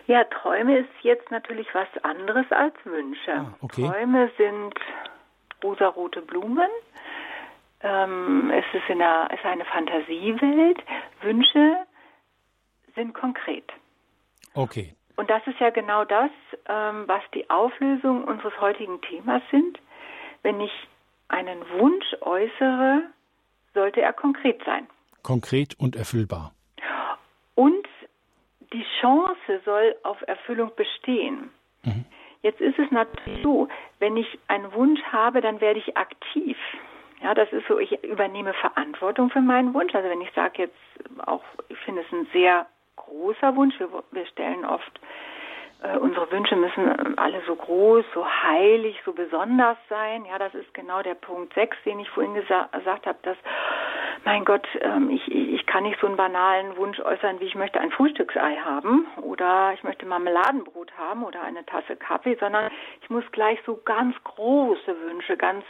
[0.07, 3.33] Ja, Träume ist jetzt natürlich was anderes als Wünsche.
[3.33, 3.89] Ah, okay.
[3.89, 4.75] Träume sind
[5.63, 6.71] rosarote Blumen.
[7.81, 10.79] Ähm, es ist, in einer, es ist eine Fantasiewelt.
[11.23, 11.77] Wünsche
[12.95, 13.65] sind konkret.
[14.55, 14.95] Okay.
[15.17, 16.31] Und das ist ja genau das,
[16.69, 19.79] ähm, was die Auflösung unseres heutigen Themas sind.
[20.43, 20.73] Wenn ich
[21.29, 23.03] einen Wunsch äußere,
[23.75, 24.87] sollte er konkret sein.
[25.23, 26.53] Konkret und erfüllbar.
[27.55, 27.87] Und
[28.73, 31.51] die Chance soll auf Erfüllung bestehen.
[31.85, 32.05] Mhm.
[32.43, 36.57] Jetzt ist es natürlich so, wenn ich einen Wunsch habe, dann werde ich aktiv.
[37.23, 39.95] Ja, das ist so, ich übernehme Verantwortung für meinen Wunsch.
[39.95, 44.27] Also wenn ich sage jetzt auch, ich finde es ein sehr großer Wunsch, wir, wir
[44.27, 45.01] stellen oft
[45.83, 50.25] äh, unsere Wünsche müssen äh, alle so groß, so heilig, so besonders sein.
[50.25, 53.37] Ja, das ist genau der Punkt 6, den ich vorhin gesa gesagt habe, dass,
[54.25, 57.79] mein Gott, ähm, ich, ich kann nicht so einen banalen Wunsch äußern, wie ich möchte
[57.79, 62.71] ein Frühstücksei haben oder ich möchte Marmeladenbrot haben oder eine Tasse Kaffee, sondern
[63.03, 65.65] ich muss gleich so ganz große Wünsche, ganz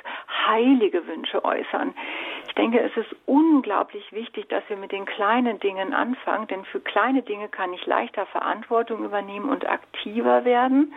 [0.46, 1.94] heilige Wünsche äußern.
[2.46, 6.80] Ich denke, es ist unglaublich wichtig, dass wir mit den kleinen Dingen anfangen, denn für
[6.80, 10.92] kleine Dinge kann ich leichter Verantwortung übernehmen und aktiv aktiver werden,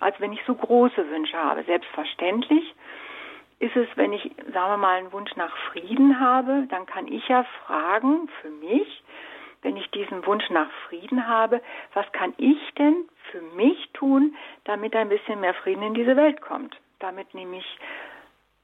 [0.00, 1.62] als wenn ich so große Wünsche habe.
[1.64, 2.74] Selbstverständlich
[3.58, 4.22] ist es, wenn ich,
[4.52, 9.02] sagen wir mal, einen Wunsch nach Frieden habe, dann kann ich ja fragen für mich,
[9.62, 11.60] wenn ich diesen Wunsch nach Frieden habe,
[11.94, 16.40] was kann ich denn für mich tun, damit ein bisschen mehr Frieden in diese Welt
[16.40, 16.76] kommt?
[17.00, 17.64] Damit nämlich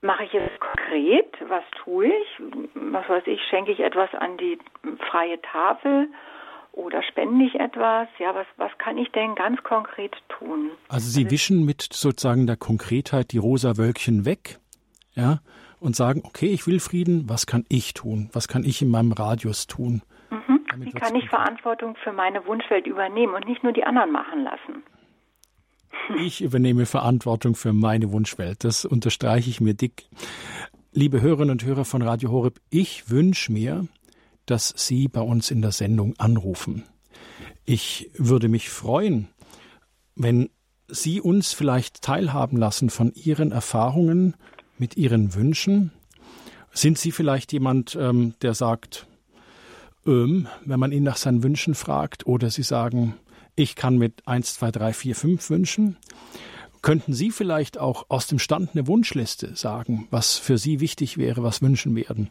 [0.02, 2.42] mache ich es konkret, was tue ich?
[2.74, 4.58] Was weiß ich, schenke ich etwas an die
[5.10, 6.08] freie Tafel
[6.72, 8.08] oder spende ich etwas?
[8.18, 10.70] Ja, was, was kann ich denn ganz konkret tun?
[10.88, 14.58] Also Sie wischen mit sozusagen der Konkretheit die rosa Wölkchen weg,
[15.14, 15.40] ja,
[15.80, 18.30] und sagen, okay, ich will Frieden, was kann ich tun?
[18.32, 20.02] Was kann ich in meinem Radius tun?
[20.30, 20.60] Mhm.
[20.76, 24.82] Wie kann ich Verantwortung für meine Wunschwelt übernehmen und nicht nur die anderen machen lassen?
[26.18, 28.64] Ich übernehme Verantwortung für meine Wunschwelt.
[28.64, 30.04] Das unterstreiche ich mir dick.
[30.92, 33.86] Liebe Hörerinnen und Hörer von Radio Horeb, ich wünsche mir,
[34.46, 36.84] dass Sie bei uns in der Sendung anrufen.
[37.64, 39.28] Ich würde mich freuen,
[40.14, 40.50] wenn
[40.88, 44.34] Sie uns vielleicht teilhaben lassen von Ihren Erfahrungen
[44.78, 45.92] mit Ihren Wünschen.
[46.72, 49.06] Sind Sie vielleicht jemand, ähm, der sagt,
[50.06, 53.14] ähm, wenn man ihn nach seinen Wünschen fragt, oder Sie sagen,
[53.54, 55.96] ich kann mit 1, 2, 3, 4, 5 wünschen?
[56.82, 61.44] Könnten Sie vielleicht auch aus dem Stand eine Wunschliste sagen, was für Sie wichtig wäre,
[61.44, 62.28] was wünschen werden?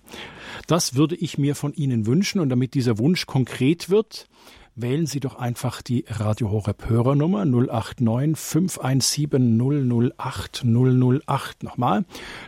[0.67, 4.27] Das würde ich mir von Ihnen wünschen und damit dieser Wunsch konkret wird,
[4.75, 11.63] wählen Sie doch einfach die Radio Horeb Hörernummer 089 517 008 008.
[11.63, 12.05] Nochmal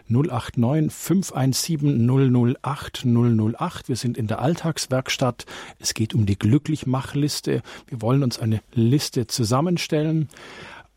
[0.09, 3.89] 089 517 008 008.
[3.89, 5.45] Wir sind in der Alltagswerkstatt.
[5.79, 7.61] Es geht um die Glücklichmachliste.
[7.87, 10.27] Wir wollen uns eine Liste zusammenstellen.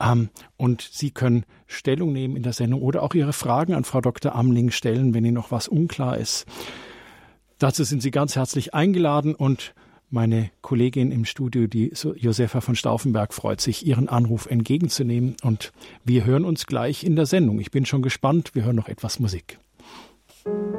[0.00, 4.00] Ähm, und Sie können Stellung nehmen in der Sendung oder auch Ihre Fragen an Frau
[4.00, 4.34] Dr.
[4.34, 6.46] Amling stellen, wenn Ihnen noch was unklar ist.
[7.58, 9.74] Dazu sind Sie ganz herzlich eingeladen und
[10.08, 15.36] meine Kollegin im Studio, die Josefa von Stauffenberg, freut sich, Ihren Anruf entgegenzunehmen.
[15.42, 15.72] Und
[16.04, 17.58] wir hören uns gleich in der Sendung.
[17.58, 18.54] Ich bin schon gespannt.
[18.54, 19.58] Wir hören noch etwas Musik.
[20.44, 20.75] Musik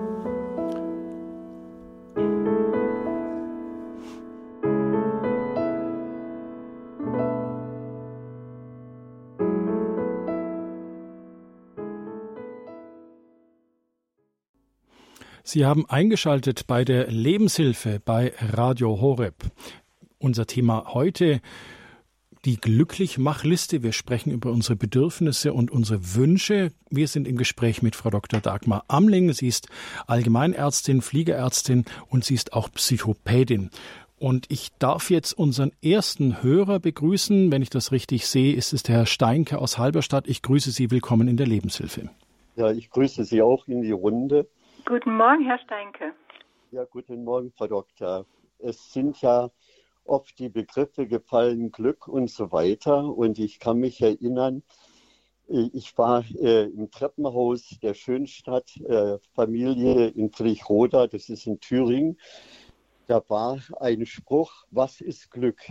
[15.49, 19.45] Sie haben eingeschaltet bei der Lebenshilfe bei Radio Horeb.
[20.17, 21.39] Unser Thema heute
[22.43, 23.81] die Glücklichmachliste.
[23.81, 26.73] Wir sprechen über unsere Bedürfnisse und unsere Wünsche.
[26.89, 28.41] Wir sind im Gespräch mit Frau Dr.
[28.41, 29.31] Dagmar Amling.
[29.31, 29.69] Sie ist
[30.05, 33.69] Allgemeinärztin, Fliegerärztin und sie ist auch Psychopädin.
[34.17, 37.53] Und ich darf jetzt unseren ersten Hörer begrüßen.
[37.53, 40.27] Wenn ich das richtig sehe, ist es der Herr Steinke aus Halberstadt.
[40.27, 40.91] Ich grüße Sie.
[40.91, 42.09] Willkommen in der Lebenshilfe.
[42.57, 44.49] Ja, ich grüße Sie auch in die Runde.
[44.87, 46.13] Guten Morgen, Herr Steinke.
[46.71, 48.25] Ja, guten Morgen, Frau Doktor.
[48.57, 49.51] Es sind ja
[50.05, 53.03] oft die Begriffe gefallen, Glück und so weiter.
[53.03, 54.63] Und ich kann mich erinnern,
[55.49, 62.17] ich war äh, im Treppenhaus der Schönstadt äh, Familie in Friedrichroda, das ist in Thüringen.
[63.07, 65.63] Da war ein Spruch, was ist Glück?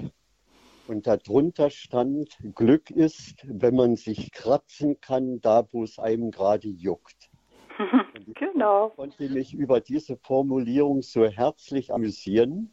[0.89, 6.69] Und darunter stand, Glück ist, wenn man sich kratzen kann, da wo es einem gerade
[6.69, 7.31] juckt.
[8.35, 8.89] Genau.
[8.89, 12.71] Ich konnte mich über diese Formulierung so herzlich amüsieren.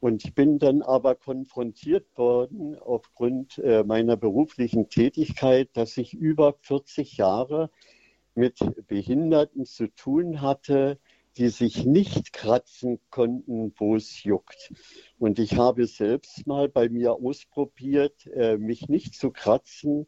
[0.00, 6.54] Und ich bin dann aber konfrontiert worden aufgrund äh, meiner beruflichen Tätigkeit, dass ich über
[6.60, 7.70] 40 Jahre
[8.34, 10.98] mit Behinderten zu tun hatte,
[11.36, 14.72] die sich nicht kratzen konnten, wo es juckt.
[15.18, 20.06] Und ich habe selbst mal bei mir ausprobiert, äh, mich nicht zu kratzen,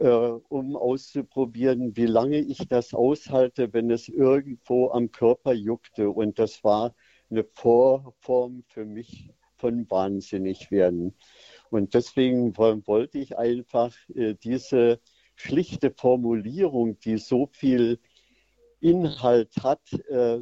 [0.00, 6.10] um auszuprobieren, wie lange ich das aushalte, wenn es irgendwo am Körper juckte.
[6.10, 6.94] Und das war
[7.30, 11.14] eine Vorform für mich von wahnsinnig werden.
[11.70, 15.00] Und deswegen wollte ich einfach äh, diese
[15.36, 18.00] schlichte Formulierung, die so viel
[18.80, 20.40] Inhalt hat, äh,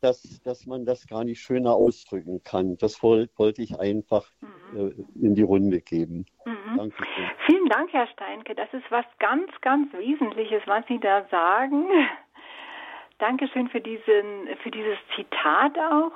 [0.00, 2.76] dass, dass man das gar nicht schöner ausdrücken kann.
[2.78, 4.78] Das wollte ich einfach mhm.
[4.78, 6.26] äh, in die Runde geben.
[6.72, 6.76] Mhm.
[6.76, 7.06] Danke.
[7.46, 8.54] Vielen Dank, Herr Steinke.
[8.54, 11.86] Das ist was ganz, ganz Wesentliches, was Sie da sagen.
[13.18, 16.12] Dankeschön für, diesen, für dieses Zitat auch.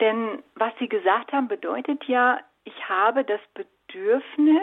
[0.00, 4.62] Denn was Sie gesagt haben, bedeutet ja, ich habe das Bedürfnis,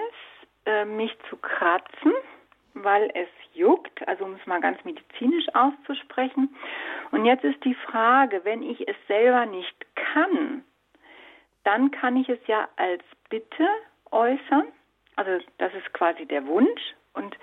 [0.65, 2.13] äh, mich zu kratzen,
[2.74, 6.55] weil es juckt, also um es mal ganz medizinisch auszusprechen.
[7.11, 10.63] Und jetzt ist die Frage, wenn ich es selber nicht kann,
[11.63, 13.68] dann kann ich es ja als Bitte
[14.11, 14.68] äußern.
[15.18, 16.82] Also das ist quasi der Wunsch.
[17.13, 17.36] Und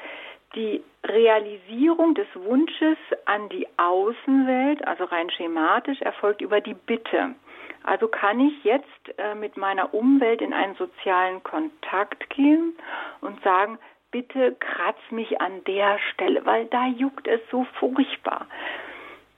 [0.55, 2.97] die Realisierung des Wunsches
[3.27, 7.35] an die Außenwelt, also rein schematisch, erfolgt über die Bitte.
[7.83, 12.75] Also kann ich jetzt äh, mit meiner Umwelt in einen sozialen Kontakt gehen
[13.21, 13.79] und sagen,
[14.11, 18.47] bitte kratz mich an der Stelle, weil da juckt es so furchtbar.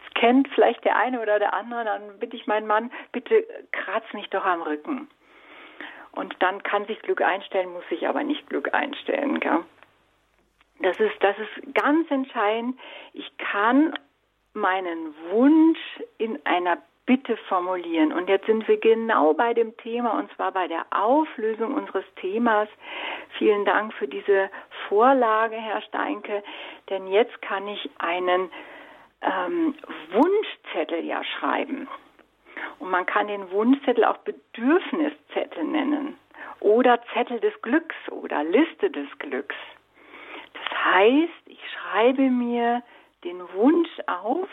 [0.05, 4.05] Das kennt vielleicht der eine oder der andere, dann bitte ich meinen Mann, bitte kratz
[4.12, 5.09] mich doch am Rücken.
[6.16, 9.38] Und dann kann sich Glück einstellen, muss sich aber nicht Glück einstellen.
[9.38, 9.60] Gell?
[10.80, 12.78] Das ist, das ist ganz entscheidend.
[13.12, 13.94] Ich kann
[14.54, 15.78] meinen Wunsch
[16.18, 18.12] in einer Bitte formulieren.
[18.12, 22.68] Und jetzt sind wir genau bei dem Thema, und zwar bei der Auflösung unseres Themas.
[23.38, 24.50] Vielen Dank für diese
[24.88, 26.42] Vorlage, Herr Steinke,
[26.90, 28.50] denn jetzt kann ich einen
[29.22, 29.76] ähm,
[30.10, 31.86] Wunschzettel ja schreiben.
[32.78, 36.18] Und man kann den Wunschzettel auch Bedürfniszettel nennen
[36.61, 39.57] oder Zettel des Glücks oder Liste des Glücks.
[40.54, 42.82] Das heißt, ich schreibe mir
[43.24, 44.48] den Wunsch auf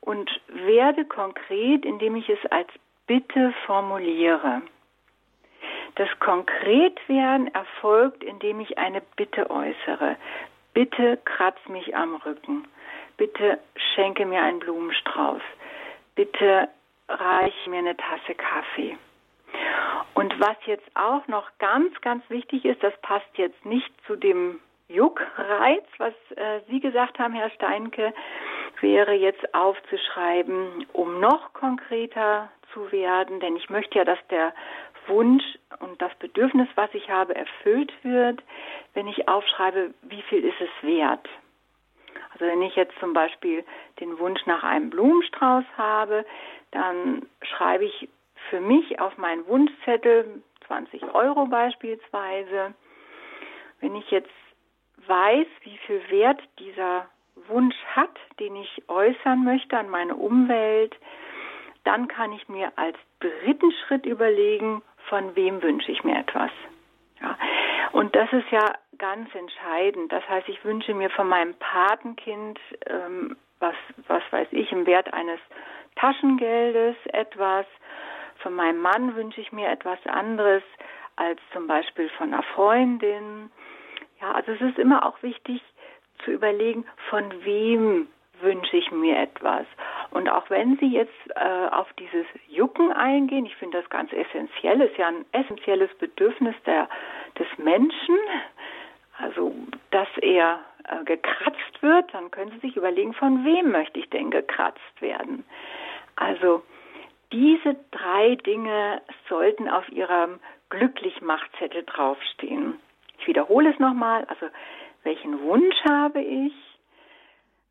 [0.00, 2.68] und werde konkret, indem ich es als
[3.06, 4.62] Bitte formuliere.
[5.96, 10.16] Das Konkretwerden erfolgt, indem ich eine Bitte äußere.
[10.72, 12.66] Bitte kratz mich am Rücken.
[13.18, 13.58] Bitte
[13.94, 15.42] schenke mir einen Blumenstrauß.
[16.14, 16.68] Bitte
[17.08, 18.96] reich mir eine Tasse Kaffee.
[20.14, 24.60] Und was jetzt auch noch ganz, ganz wichtig ist, das passt jetzt nicht zu dem
[24.88, 28.12] Juckreiz, was äh, Sie gesagt haben, Herr Steinke,
[28.80, 34.52] wäre jetzt aufzuschreiben, um noch konkreter zu werden, denn ich möchte ja, dass der
[35.06, 35.44] Wunsch
[35.80, 38.42] und das Bedürfnis, was ich habe, erfüllt wird,
[38.94, 41.28] wenn ich aufschreibe, wie viel ist es wert.
[42.42, 43.64] Also wenn ich jetzt zum Beispiel
[44.00, 46.26] den Wunsch nach einem Blumenstrauß habe,
[46.72, 48.08] dann schreibe ich
[48.50, 52.74] für mich auf meinen Wunschzettel 20 Euro beispielsweise.
[53.80, 54.30] Wenn ich jetzt
[55.06, 57.06] weiß, wie viel Wert dieser
[57.46, 60.96] Wunsch hat, den ich äußern möchte an meine Umwelt,
[61.84, 66.50] dann kann ich mir als dritten Schritt überlegen, von wem wünsche ich mir etwas.
[67.20, 67.38] Ja.
[67.92, 68.72] Und das ist ja
[69.02, 70.12] ganz entscheidend.
[70.12, 73.74] Das heißt, ich wünsche mir von meinem Patenkind, ähm, was,
[74.06, 75.40] was weiß ich, im Wert eines
[75.96, 77.66] Taschengeldes etwas.
[78.36, 80.62] Von meinem Mann wünsche ich mir etwas anderes
[81.16, 83.50] als zum Beispiel von einer Freundin.
[84.20, 85.60] Ja, also es ist immer auch wichtig
[86.24, 88.06] zu überlegen, von wem
[88.40, 89.66] wünsche ich mir etwas.
[90.10, 94.80] Und auch wenn Sie jetzt äh, auf dieses Jucken eingehen, ich finde das ganz essentiell,
[94.82, 96.88] ist ja ein essentielles Bedürfnis der,
[97.38, 98.18] des Menschen,
[99.22, 99.54] also
[99.90, 104.30] dass er äh, gekratzt wird, dann können Sie sich überlegen, von wem möchte ich denn
[104.30, 105.44] gekratzt werden.
[106.16, 106.62] Also
[107.32, 112.78] diese drei Dinge sollten auf Ihrem Glücklichmachzettel draufstehen.
[113.18, 114.24] Ich wiederhole es nochmal.
[114.24, 114.46] Also,
[115.04, 116.52] welchen Wunsch habe ich?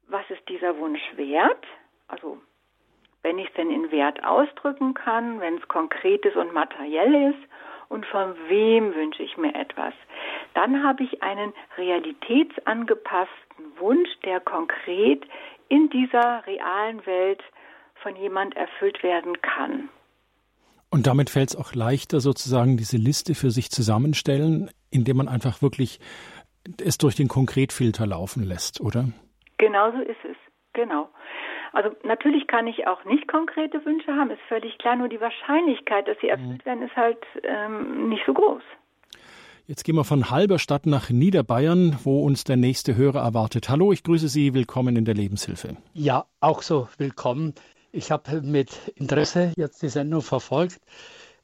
[0.08, 1.66] Was ist dieser Wunsch wert?
[2.08, 2.38] Also,
[3.22, 7.52] wenn ich es denn in Wert ausdrücken kann, wenn es konkret ist und materiell ist
[7.90, 9.94] und von wem wünsche ich mir etwas.
[10.54, 15.24] Dann habe ich einen realitätsangepassten Wunsch, der konkret
[15.70, 17.42] in dieser realen Welt
[17.96, 19.90] von jemand erfüllt werden kann.
[20.90, 25.62] Und damit fällt es auch leichter, sozusagen diese Liste für sich zusammenstellen, indem man einfach
[25.62, 26.00] wirklich
[26.84, 29.06] es durch den Konkretfilter laufen lässt, oder?
[29.58, 30.36] Genau so ist es.
[30.74, 31.10] Genau.
[31.74, 36.08] Also natürlich kann ich auch nicht konkrete Wünsche haben, ist völlig klar, nur die Wahrscheinlichkeit,
[36.08, 36.32] dass sie mhm.
[36.32, 38.64] erfüllt werden, ist halt ähm, nicht so groß.
[39.68, 43.70] Jetzt gehen wir von Halberstadt nach Niederbayern, wo uns der nächste Hörer erwartet.
[43.70, 45.78] Hallo, ich grüße Sie, willkommen in der Lebenshilfe.
[45.94, 47.54] Ja, auch so, willkommen.
[47.92, 50.82] Ich habe mit Interesse jetzt die Sendung verfolgt.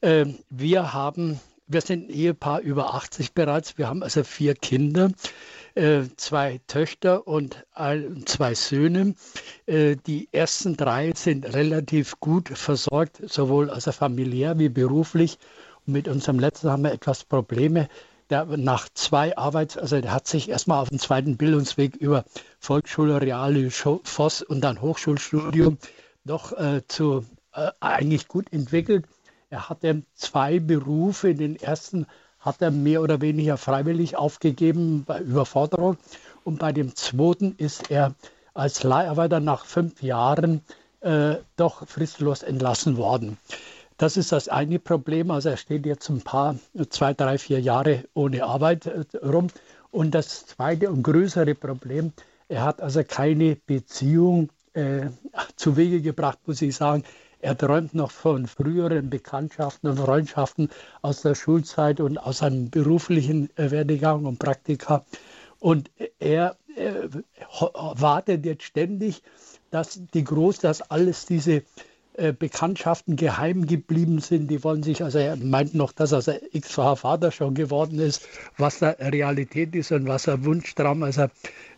[0.01, 3.77] Ähm, wir haben, wir sind ein Ehepaar über 80 bereits.
[3.77, 5.11] Wir haben also vier Kinder,
[5.75, 7.65] äh, zwei Töchter und
[8.25, 9.13] zwei Söhne.
[9.67, 15.37] Äh, die ersten drei sind relativ gut versorgt, sowohl also familiär wie beruflich.
[15.89, 17.87] Mit unserem letzten haben wir etwas Probleme.
[18.29, 22.25] Der, nach zwei Arbeits-, also der hat sich erstmal auf den zweiten Bildungsweg über
[22.59, 25.77] Volksschule, Reale, Voss und dann Hochschulstudium
[26.25, 29.05] doch äh, zu, äh, eigentlich gut entwickelt.
[29.49, 31.33] Er hatte zwei Berufe.
[31.33, 32.05] Den ersten
[32.37, 35.95] hat er mehr oder weniger freiwillig aufgegeben bei Überforderung.
[36.43, 38.13] Und bei dem zweiten ist er
[38.53, 40.65] als Leiharbeiter nach fünf Jahren
[40.99, 43.37] äh, doch fristlos entlassen worden.
[43.97, 45.31] Das ist das eine Problem.
[45.31, 46.55] Also er steht jetzt ein paar,
[46.89, 49.47] zwei, drei, vier Jahre ohne Arbeit äh, rum.
[49.91, 52.13] Und das zweite und größere Problem,
[52.47, 55.07] er hat also keine Beziehung äh,
[55.55, 57.03] zu Wege gebracht, muss ich sagen.
[57.39, 60.69] Er träumt noch von früheren Bekanntschaften und Freundschaften
[61.01, 65.05] aus der Schulzeit und aus seinem beruflichen äh, Werdegang und Praktika.
[65.59, 65.89] Und
[66.19, 67.07] er äh,
[67.71, 69.23] wartet jetzt ständig,
[69.71, 71.63] dass die Groß, dass alles diese
[72.33, 74.49] Bekanntschaften geheim geblieben sind.
[74.49, 78.79] Die wollen sich, also er meint noch, dass er x-facher Vater schon geworden ist, was
[78.79, 81.03] da Realität ist und was er Wunschtraum.
[81.03, 81.27] Also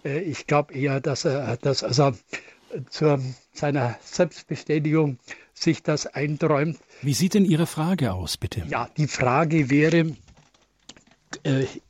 [0.06, 2.14] äh, ich glaube eher, dass er, dass also
[2.90, 3.20] zur
[3.54, 5.18] seiner Selbstbestätigung
[5.54, 6.78] sich das einträumt.
[7.02, 8.64] Wie sieht denn Ihre Frage aus, bitte?
[8.70, 10.14] Ja, die Frage wäre, äh,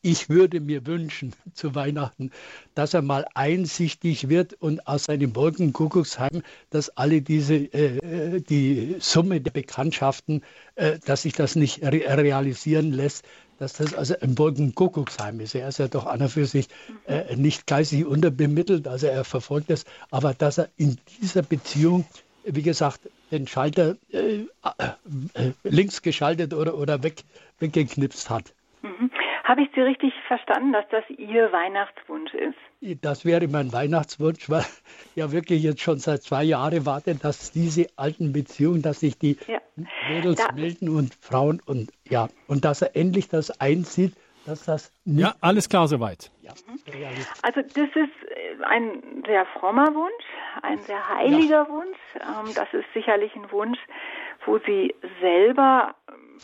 [0.02, 2.32] ich würde mir wünschen zu Weihnachten,
[2.76, 9.42] dass er mal einsichtig wird und aus seinem Wolkenkuckucksheim, dass alle diese, äh, die Summe
[9.42, 10.44] der Bekanntschaften,
[10.76, 13.26] äh, dass sich das nicht re realisieren lässt,
[13.60, 15.56] dass das also ein Wolkenkuckucksheim ist.
[15.56, 16.68] Er ist ja doch an und für sich
[17.06, 22.06] äh, nicht geistig unterbemittelt, also er verfolgt es, aber dass er in dieser Beziehung,
[22.44, 24.46] wie gesagt, den Schalter äh,
[24.78, 27.24] äh, links geschaltet oder, oder weg,
[27.60, 28.54] weggeknipst hat.
[28.82, 29.12] Mhm.
[29.50, 33.02] Habe ich Sie richtig verstanden, dass das Ihr Weihnachtswunsch ist?
[33.02, 34.64] Das wäre mein Weihnachtswunsch, weil
[35.16, 39.40] ja wirklich jetzt schon seit zwei Jahren warte, dass diese alten Beziehungen, dass sich die
[39.48, 39.58] ja.
[40.08, 40.52] Mädels da.
[40.54, 44.14] melden und Frauen und ja, und dass er endlich das einsieht,
[44.46, 46.30] dass das nicht Ja, alles klar soweit.
[46.44, 46.52] Ja,
[47.42, 50.26] also das ist äh, ein sehr frommer Wunsch,
[50.62, 51.70] ein sehr heiliger ja.
[51.70, 51.98] Wunsch.
[52.18, 53.80] Ähm, das ist sicherlich ein Wunsch,
[54.46, 55.96] wo Sie selber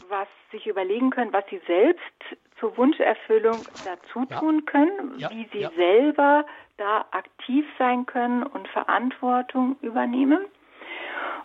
[0.09, 2.01] was sich überlegen können, was Sie selbst
[2.65, 4.71] zur Wunscherfüllung dazu tun ja.
[4.71, 5.29] können, ja.
[5.29, 5.69] wie Sie ja.
[5.75, 6.45] selber
[6.77, 10.45] da aktiv sein können und Verantwortung übernehmen.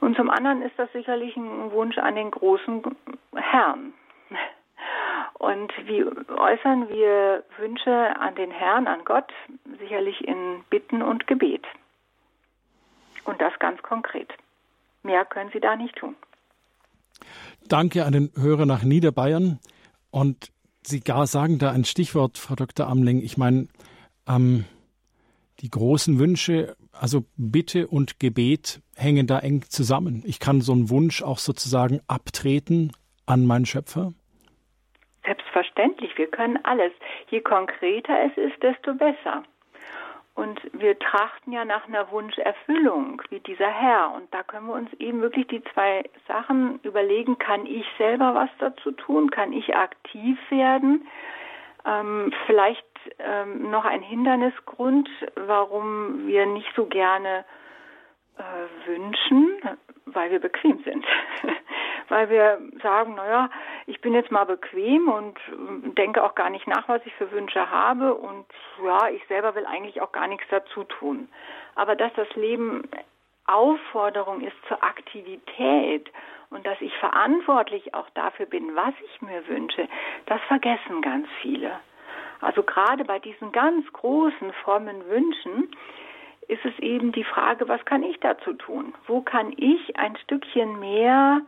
[0.00, 2.82] Und zum anderen ist das sicherlich ein Wunsch an den großen
[3.34, 3.92] Herrn.
[5.34, 9.30] Und wie äußern wir Wünsche an den Herrn, an Gott?
[9.78, 11.66] Sicherlich in Bitten und Gebet.
[13.24, 14.32] Und das ganz konkret.
[15.02, 16.16] Mehr können Sie da nicht tun.
[17.68, 19.58] Danke an den Hörer nach Niederbayern.
[20.10, 20.50] Und
[20.82, 22.86] Sie gar sagen da ein Stichwort, Frau Dr.
[22.86, 23.20] Amling.
[23.20, 23.68] Ich meine,
[24.26, 24.64] ähm,
[25.60, 30.22] die großen Wünsche, also Bitte und Gebet hängen da eng zusammen.
[30.24, 32.92] Ich kann so einen Wunsch auch sozusagen abtreten
[33.26, 34.12] an meinen Schöpfer.
[35.24, 36.92] Selbstverständlich, wir können alles.
[37.30, 39.42] Je konkreter es ist, desto besser.
[40.40, 44.14] Und wir trachten ja nach einer Wunscherfüllung, wie dieser Herr.
[44.14, 47.36] Und da können wir uns eben wirklich die zwei Sachen überlegen.
[47.36, 49.30] Kann ich selber was dazu tun?
[49.30, 51.06] Kann ich aktiv werden?
[51.84, 52.86] Ähm, vielleicht
[53.18, 57.44] ähm, noch ein Hindernisgrund, warum wir nicht so gerne
[58.38, 59.60] äh, wünschen,
[60.06, 61.04] weil wir bequem sind.
[62.10, 63.48] weil wir sagen, naja,
[63.86, 67.30] ich bin jetzt mal bequem und äh, denke auch gar nicht nach, was ich für
[67.30, 68.46] Wünsche habe und
[68.84, 71.28] ja, ich selber will eigentlich auch gar nichts dazu tun.
[71.74, 72.82] Aber dass das Leben
[73.46, 76.10] Aufforderung ist zur Aktivität
[76.50, 79.88] und dass ich verantwortlich auch dafür bin, was ich mir wünsche,
[80.26, 81.72] das vergessen ganz viele.
[82.40, 85.70] Also gerade bei diesen ganz großen, frommen Wünschen
[86.48, 88.94] ist es eben die Frage, was kann ich dazu tun?
[89.06, 91.42] Wo kann ich ein Stückchen mehr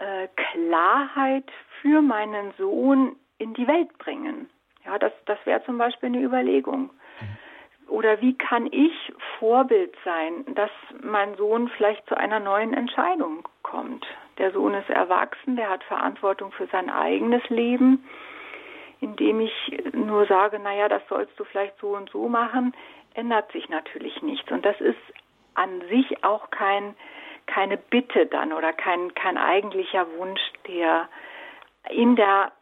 [0.00, 4.50] äh, Klarheit für meinen Sohn in die Welt bringen.
[4.84, 6.90] Ja, das, das wäre zum Beispiel eine Überlegung.
[7.20, 7.38] Mhm.
[7.88, 8.92] Oder wie kann ich
[9.38, 10.70] Vorbild sein, dass
[11.02, 14.06] mein Sohn vielleicht zu einer neuen Entscheidung kommt?
[14.38, 18.08] Der Sohn ist erwachsen, der hat Verantwortung für sein eigenes Leben.
[19.00, 22.74] Indem ich nur sage, naja, das sollst du vielleicht so und so machen,
[23.14, 24.50] ändert sich natürlich nichts.
[24.50, 24.98] Und das ist
[25.54, 26.94] an sich auch kein
[27.50, 31.08] keine Bitte dann oder kein, kein eigentlicher Wunsch, der
[31.90, 32.52] in der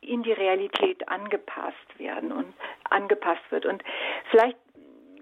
[0.00, 2.54] in die Realität angepasst werden und
[2.88, 3.66] angepasst wird.
[3.66, 3.82] Und
[4.30, 4.56] vielleicht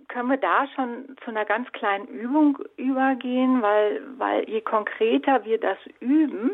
[0.08, 5.58] können wir da schon zu einer ganz kleinen Übung übergehen, weil, weil je konkreter wir
[5.58, 6.52] das üben,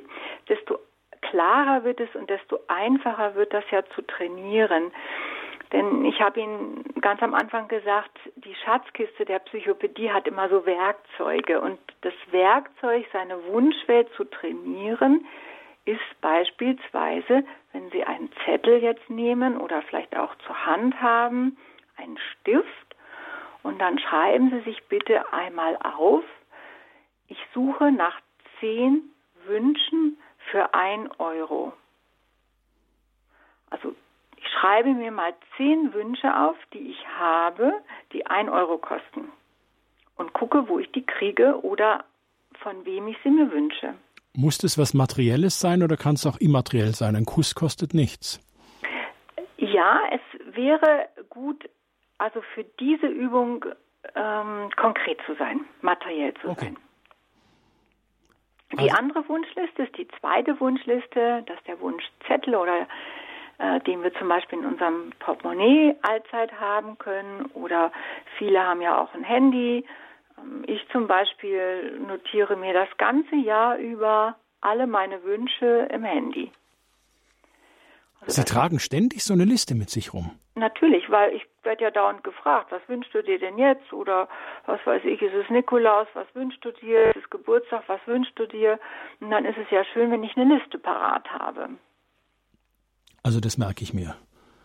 [0.48, 0.78] desto
[1.20, 4.92] klarer wird es und desto einfacher wird das ja zu trainieren.
[5.72, 10.66] Denn ich habe Ihnen ganz am Anfang gesagt, die Schatzkiste der Psychopädie hat immer so
[10.66, 11.60] Werkzeuge.
[11.60, 15.26] Und das Werkzeug, seine Wunschwelt zu trainieren,
[15.84, 21.56] ist beispielsweise, wenn Sie einen Zettel jetzt nehmen oder vielleicht auch zur Hand haben,
[21.96, 22.68] einen Stift,
[23.62, 26.24] und dann schreiben Sie sich bitte einmal auf,
[27.28, 28.20] ich suche nach
[28.60, 29.02] zehn
[29.46, 30.18] Wünschen
[30.50, 31.72] für ein Euro.
[33.70, 33.94] Also
[34.43, 37.72] ich schreibe mir mal zehn Wünsche auf, die ich habe,
[38.12, 39.30] die ein Euro kosten.
[40.16, 42.05] und gucke, wo ich die kriege oder
[42.61, 43.95] von wem ich sie mir wünsche.
[44.34, 47.16] Muss das was Materielles sein oder kann es auch immateriell sein?
[47.16, 48.38] Ein Kuss kostet nichts.
[49.57, 51.68] Ja, es wäre gut,
[52.18, 53.64] also für diese Übung
[54.14, 56.66] ähm, konkret zu sein, materiell zu okay.
[56.66, 56.76] sein.
[58.72, 62.86] Die also, andere Wunschliste ist die zweite Wunschliste, das ist der Wunschzettel oder
[63.86, 67.92] den wir zum Beispiel in unserem Portemonnaie allzeit haben können oder
[68.38, 69.84] viele haben ja auch ein Handy.
[70.38, 76.50] Ähm, ich zum Beispiel notiere mir das ganze Jahr über alle meine Wünsche im Handy.
[78.20, 80.30] Also Sie tragen ständig so eine Liste mit sich rum.
[80.54, 83.92] Natürlich, weil ich werde ja dauernd gefragt, was wünschst du dir denn jetzt?
[83.92, 84.28] Oder
[84.66, 87.08] was weiß ich, ist es Nikolaus, was wünschst du dir?
[87.08, 88.78] Ist es Geburtstag, was wünschst du dir?
[89.20, 91.70] Und dann ist es ja schön, wenn ich eine Liste parat habe.
[93.22, 94.16] Also das merke ich mir.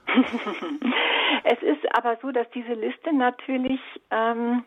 [1.43, 3.79] es ist aber so, dass diese Liste natürlich
[4.09, 4.63] ähm,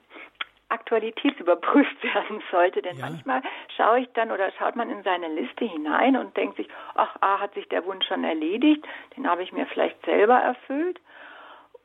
[0.70, 2.82] aktualitätsüberprüft werden sollte.
[2.82, 3.06] Denn ja.
[3.06, 3.42] manchmal
[3.76, 7.40] schaue ich dann oder schaut man in seine Liste hinein und denkt sich, ach, ah,
[7.40, 8.86] hat sich der Wunsch schon erledigt,
[9.16, 11.00] den habe ich mir vielleicht selber erfüllt.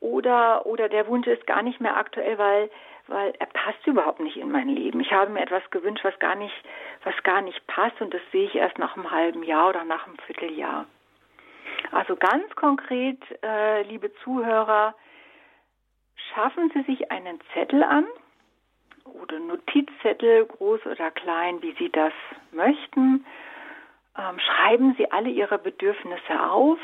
[0.00, 2.70] Oder, oder der Wunsch ist gar nicht mehr aktuell, weil,
[3.08, 5.00] weil er passt überhaupt nicht in mein Leben.
[5.00, 6.54] Ich habe mir etwas gewünscht, was gar nicht,
[7.02, 10.06] was gar nicht passt und das sehe ich erst nach einem halben Jahr oder nach
[10.06, 10.86] einem Vierteljahr.
[11.92, 14.94] Also ganz konkret, äh, liebe Zuhörer,
[16.34, 18.06] schaffen Sie sich einen Zettel an,
[19.04, 22.12] oder Notizzettel, groß oder klein, wie Sie das
[22.52, 23.24] möchten.
[24.18, 26.78] Ähm, schreiben Sie alle Ihre Bedürfnisse auf,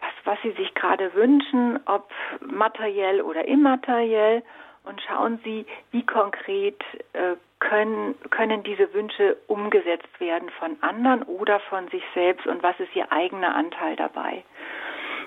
[0.00, 2.10] was, was Sie sich gerade wünschen, ob
[2.40, 4.42] materiell oder immateriell,
[4.84, 6.78] und schauen Sie, wie konkret
[7.14, 12.78] äh, können, können diese Wünsche umgesetzt werden von anderen oder von sich selbst und was
[12.78, 14.44] ist Ihr eigener Anteil dabei.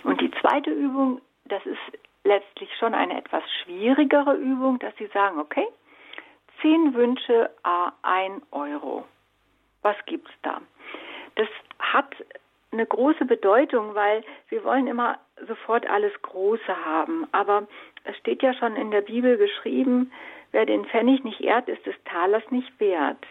[0.03, 5.39] Und die zweite Übung, das ist letztlich schon eine etwas schwierigere Übung, dass Sie sagen,
[5.39, 5.67] okay,
[6.61, 9.05] zehn Wünsche, a ein Euro.
[9.81, 10.61] Was gibt's da?
[11.35, 11.47] Das
[11.79, 12.15] hat
[12.71, 15.17] eine große Bedeutung, weil wir wollen immer
[15.47, 17.27] sofort alles Große haben.
[17.31, 17.67] Aber
[18.03, 20.11] es steht ja schon in der Bibel geschrieben,
[20.57, 23.23] wer den Pfennig nicht ehrt, ist des Talers nicht wert.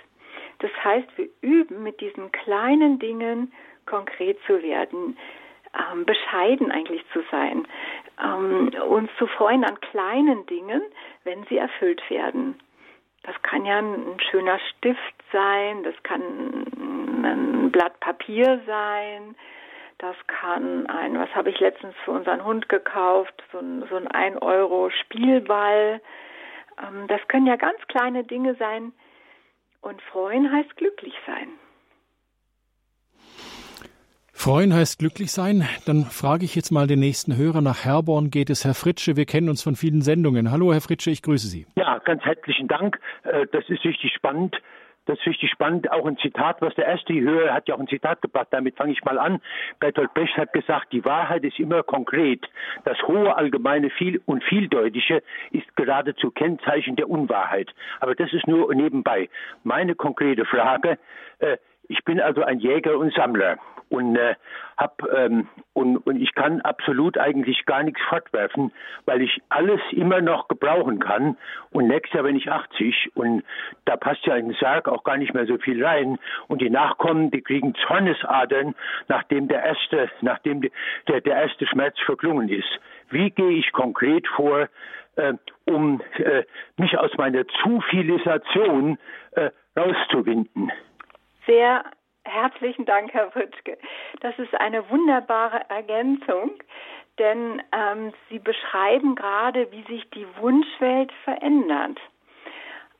[0.60, 3.52] Das heißt, wir üben mit diesen kleinen Dingen
[3.84, 5.18] konkret zu werden,
[5.74, 7.66] ähm, bescheiden eigentlich zu sein,
[8.22, 10.82] ähm, uns zu freuen an kleinen Dingen,
[11.24, 12.60] wenn sie erfüllt werden.
[13.24, 16.22] Das kann ja ein schöner Stift sein, das kann
[17.24, 19.34] ein Blatt Papier sein,
[19.98, 24.06] das kann ein, was habe ich letztens für unseren Hund gekauft, so ein, so ein
[24.06, 26.00] 1 Euro Spielball.
[26.82, 28.92] Ähm, das können ja ganz kleine Dinge sein.
[29.80, 31.48] Und freuen heißt glücklich sein.
[34.32, 35.66] Freuen heißt glücklich sein.
[35.86, 37.62] Dann frage ich jetzt mal den nächsten Hörer.
[37.62, 39.16] Nach Herborn geht es Herr Fritsche.
[39.16, 40.50] Wir kennen uns von vielen Sendungen.
[40.50, 41.66] Hallo, Herr Fritsche, ich grüße Sie.
[41.76, 42.98] Ja, ganz herzlichen Dank.
[43.22, 44.56] Äh, das ist richtig spannend.
[45.06, 45.90] Das ist richtig spannend.
[45.90, 48.48] Auch ein Zitat, was der erste Hörer hat ja auch ein Zitat gebracht.
[48.50, 49.40] Damit fange ich mal an.
[49.80, 52.46] Bertolt Brecht hat gesagt, die Wahrheit ist immer konkret.
[52.84, 57.72] Das hohe, allgemeine viel und vieldeutige ist geradezu Kennzeichen der Unwahrheit.
[58.00, 59.28] Aber das ist nur nebenbei.
[59.64, 60.98] Meine konkrete Frage,
[61.38, 61.56] äh,
[61.88, 63.58] ich bin also ein Jäger und Sammler
[63.88, 64.34] und äh,
[64.76, 68.72] hab ähm, und, und ich kann absolut eigentlich gar nichts fortwerfen,
[69.04, 71.36] weil ich alles immer noch gebrauchen kann.
[71.70, 73.42] Und nächstes Jahr bin ich 80 und
[73.84, 76.18] da passt ja in den Sarg auch gar nicht mehr so viel rein.
[76.48, 78.74] Und die Nachkommen, die kriegen Zornesadern,
[79.08, 80.72] nachdem der erste, nachdem die,
[81.08, 82.68] der, der erste Schmerz verklungen ist.
[83.10, 84.68] Wie gehe ich konkret vor,
[85.16, 85.34] äh,
[85.64, 86.44] um äh,
[86.76, 88.98] mich aus meiner Zufilisation
[89.32, 90.72] äh, rauszuwinden?
[91.46, 91.84] Sehr
[92.26, 93.78] Herzlichen Dank, Herr Wütke.
[94.20, 96.50] Das ist eine wunderbare Ergänzung,
[97.18, 101.98] denn ähm, Sie beschreiben gerade, wie sich die Wunschwelt verändert.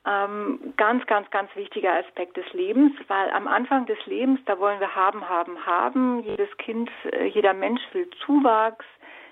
[0.07, 4.79] Ähm, ganz, ganz, ganz wichtiger Aspekt des Lebens, weil am Anfang des Lebens, da wollen
[4.79, 6.20] wir haben, haben, haben.
[6.20, 8.85] Jedes Kind, äh, jeder Mensch will Zuwachs.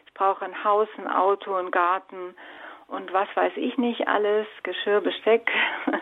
[0.06, 2.34] Ich brauche ein Haus, ein Auto, einen Garten
[2.88, 5.50] und was weiß ich nicht alles, Geschirr, Besteck.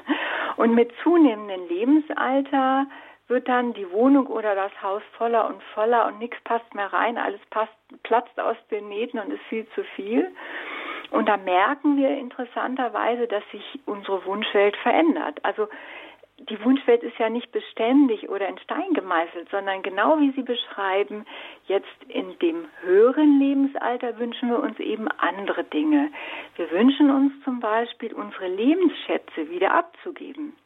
[0.56, 2.86] Und mit zunehmendem Lebensalter
[3.28, 7.16] wird dann die Wohnung oder das Haus voller und voller und nichts passt mehr rein,
[7.16, 10.30] alles passt, platzt aus den Nähten und ist viel zu viel.
[11.10, 15.38] Und da merken wir interessanterweise, dass sich unsere Wunschwelt verändert.
[15.44, 15.68] Also
[16.48, 21.24] die Wunschwelt ist ja nicht beständig oder in Stein gemeißelt, sondern genau wie Sie beschreiben,
[21.66, 26.10] jetzt in dem höheren Lebensalter wünschen wir uns eben andere Dinge.
[26.56, 30.56] Wir wünschen uns zum Beispiel, unsere Lebensschätze wieder abzugeben.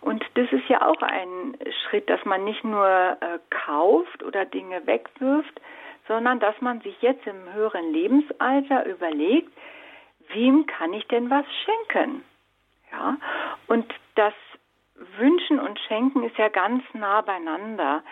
[0.00, 4.86] Und das ist ja auch ein Schritt, dass man nicht nur äh, kauft oder Dinge
[4.86, 5.60] wegwirft,
[6.08, 9.52] sondern dass man sich jetzt im höheren Lebensalter überlegt,
[10.32, 12.24] wem kann ich denn was schenken?
[12.90, 13.16] Ja,
[13.68, 14.34] und das
[15.18, 18.02] Wünschen und Schenken ist ja ganz nah beieinander.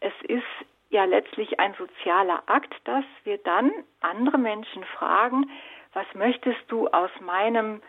[0.00, 0.44] Es ist
[0.90, 5.50] ja letztlich ein sozialer Akt, dass wir dann andere Menschen fragen,
[5.92, 7.82] was möchtest du aus meinem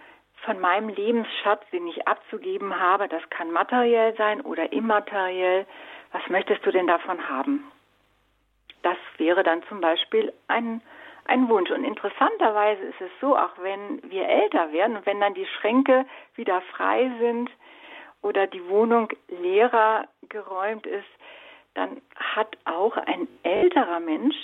[0.46, 5.66] von meinem Lebensschatz, den ich abzugeben habe, das kann materiell sein oder immateriell,
[6.12, 7.72] was möchtest du denn davon haben?
[8.82, 10.82] Das wäre dann zum Beispiel ein,
[11.26, 11.70] ein Wunsch.
[11.70, 16.06] Und interessanterweise ist es so, auch wenn wir älter werden und wenn dann die Schränke
[16.36, 17.50] wieder frei sind
[18.22, 21.08] oder die Wohnung leerer geräumt ist,
[21.74, 24.36] dann hat auch ein älterer Mensch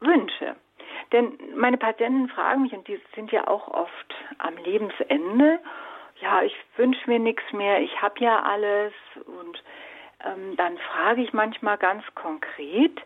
[0.00, 0.56] Wünsche.
[1.12, 5.58] Denn meine Patienten fragen mich, und die sind ja auch oft am Lebensende,
[6.20, 8.92] ja, ich wünsche mir nichts mehr, ich habe ja alles.
[9.26, 9.62] Und
[10.24, 13.00] ähm, dann frage ich manchmal ganz konkret,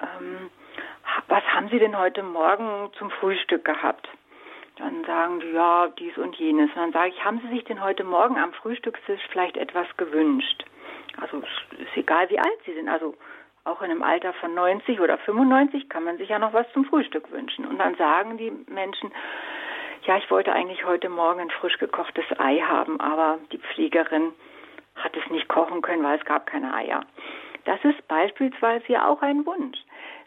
[0.00, 0.50] ähm,
[1.28, 4.08] was haben Sie denn heute Morgen zum Frühstück gehabt?
[4.76, 6.70] Dann sagen die, ja, dies und jenes.
[6.70, 10.64] Und dann sage ich, haben Sie sich denn heute Morgen am Frühstückstisch vielleicht etwas gewünscht?
[11.20, 12.88] Also es ist egal, wie alt Sie sind.
[12.88, 13.14] Also
[13.68, 16.84] auch in einem Alter von 90 oder 95 kann man sich ja noch was zum
[16.84, 17.66] Frühstück wünschen.
[17.66, 19.10] Und dann sagen die Menschen,
[20.06, 24.32] ja, ich wollte eigentlich heute Morgen ein frisch gekochtes Ei haben, aber die Pflegerin
[24.96, 27.04] hat es nicht kochen können, weil es gab keine Eier.
[27.64, 29.78] Das ist beispielsweise ja auch ein Wunsch.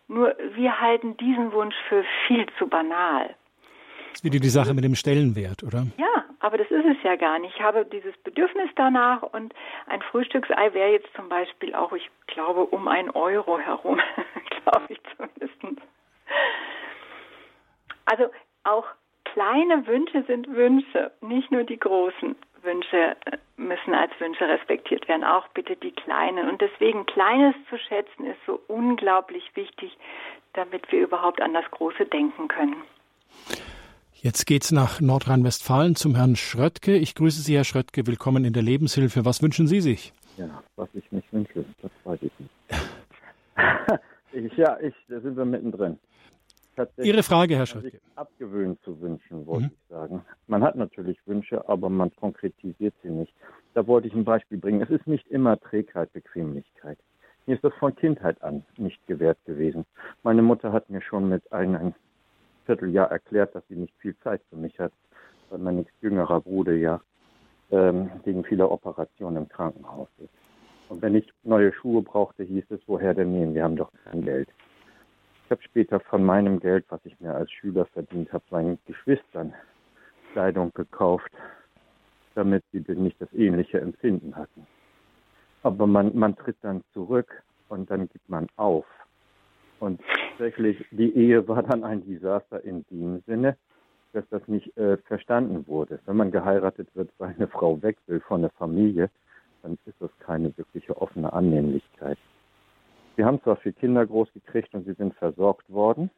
[0.07, 3.35] Nur wir halten diesen Wunsch für viel zu banal.
[4.09, 5.87] Das ist wieder die Sache mit dem Stellenwert, oder?
[5.97, 7.55] Ja, aber das ist es ja gar nicht.
[7.55, 9.53] Ich habe dieses Bedürfnis danach und
[9.87, 13.99] ein Frühstücksei wäre jetzt zum Beispiel auch, ich glaube, um ein Euro herum,
[14.63, 15.81] glaube ich zumindest.
[18.05, 18.29] Also
[18.63, 18.85] auch
[19.25, 23.15] kleine Wünsche sind Wünsche, nicht nur die großen Wünsche
[23.57, 26.49] müssen als Wünsche respektiert werden, auch bitte die kleinen.
[26.49, 29.97] Und deswegen Kleines zu schätzen ist so unglaublich wichtig,
[30.53, 32.83] damit wir überhaupt an das Große denken können.
[34.23, 36.95] Jetzt geht's nach Nordrhein-Westfalen zum Herrn Schröttke.
[36.95, 38.05] Ich grüße Sie, Herr Schröttke.
[38.05, 39.25] Willkommen in der Lebenshilfe.
[39.25, 40.13] Was wünschen Sie sich?
[40.37, 42.51] Ja, was ich mich wünsche, das weiß ich nicht.
[44.31, 45.97] ich, ja, ich, da sind wir mittendrin.
[46.97, 47.99] Ihre Frage, Herr Schröttke.
[48.15, 49.71] Abgewöhnt zu wünschen, wollte mhm.
[49.73, 50.21] ich sagen.
[50.45, 53.33] Man hat natürlich Wünsche, aber man konkretisiert sie nicht.
[53.73, 54.83] Da wollte ich ein Beispiel bringen.
[54.83, 56.99] Es ist nicht immer Trägheit, Bequemlichkeit.
[57.47, 59.83] Mir ist das von Kindheit an nicht gewährt gewesen.
[60.21, 61.95] Meine Mutter hat mir schon mit einem
[62.71, 64.93] Vierteljahr erklärt, dass sie nicht viel Zeit für mich hat,
[65.49, 67.01] weil mein jüngerer Bruder ja
[67.69, 70.31] ähm, wegen vieler Operationen im Krankenhaus ist.
[70.87, 73.53] Und wenn ich neue Schuhe brauchte, hieß es, woher denn nehmen?
[73.55, 74.47] Wir haben doch kein Geld.
[75.43, 79.53] Ich habe später von meinem Geld, was ich mir als Schüler verdient habe, meinen Geschwistern
[80.31, 81.31] Kleidung gekauft,
[82.35, 84.65] damit sie nicht das ähnliche Empfinden hatten.
[85.63, 88.85] Aber man, man tritt dann zurück und dann gibt man auf.
[89.81, 93.57] Und tatsächlich, die Ehe war dann ein Desaster in dem Sinne,
[94.13, 95.99] dass das nicht äh, verstanden wurde.
[96.05, 99.09] Wenn man geheiratet wird, weil eine Frau weg will von der Familie,
[99.63, 102.19] dann ist das keine wirkliche offene Annehmlichkeit.
[103.15, 106.11] Wir haben zwar vier Kinder groß gekriegt und sie sind versorgt worden,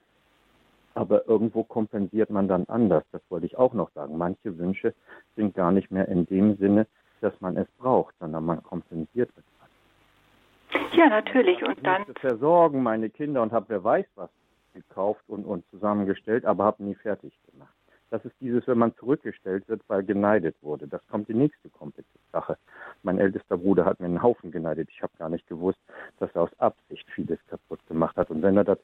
[0.93, 3.05] aber irgendwo kompensiert man dann anders.
[3.13, 4.17] Das wollte ich auch noch sagen.
[4.17, 4.93] Manche Wünsche
[5.37, 6.85] sind gar nicht mehr in dem Sinne,
[7.21, 9.43] dass man es braucht, sondern man kompensiert es
[10.93, 11.63] ja, natürlich.
[11.63, 12.05] Und dann.
[12.07, 14.29] Ich versorgen meine Kinder und habe wer weiß was
[14.73, 17.73] gekauft und, und zusammengestellt, aber habe nie fertig gemacht.
[18.09, 20.87] Das ist dieses, wenn man zurückgestellt wird, weil geneidet wurde.
[20.87, 21.69] Das kommt die nächste
[22.31, 22.57] Sache.
[23.01, 24.89] Mein ältester Bruder hat mir einen Haufen geneidet.
[24.91, 25.79] Ich habe gar nicht gewusst,
[26.19, 28.29] dass er aus Absicht vieles kaputt gemacht hat.
[28.29, 28.77] Und wenn er das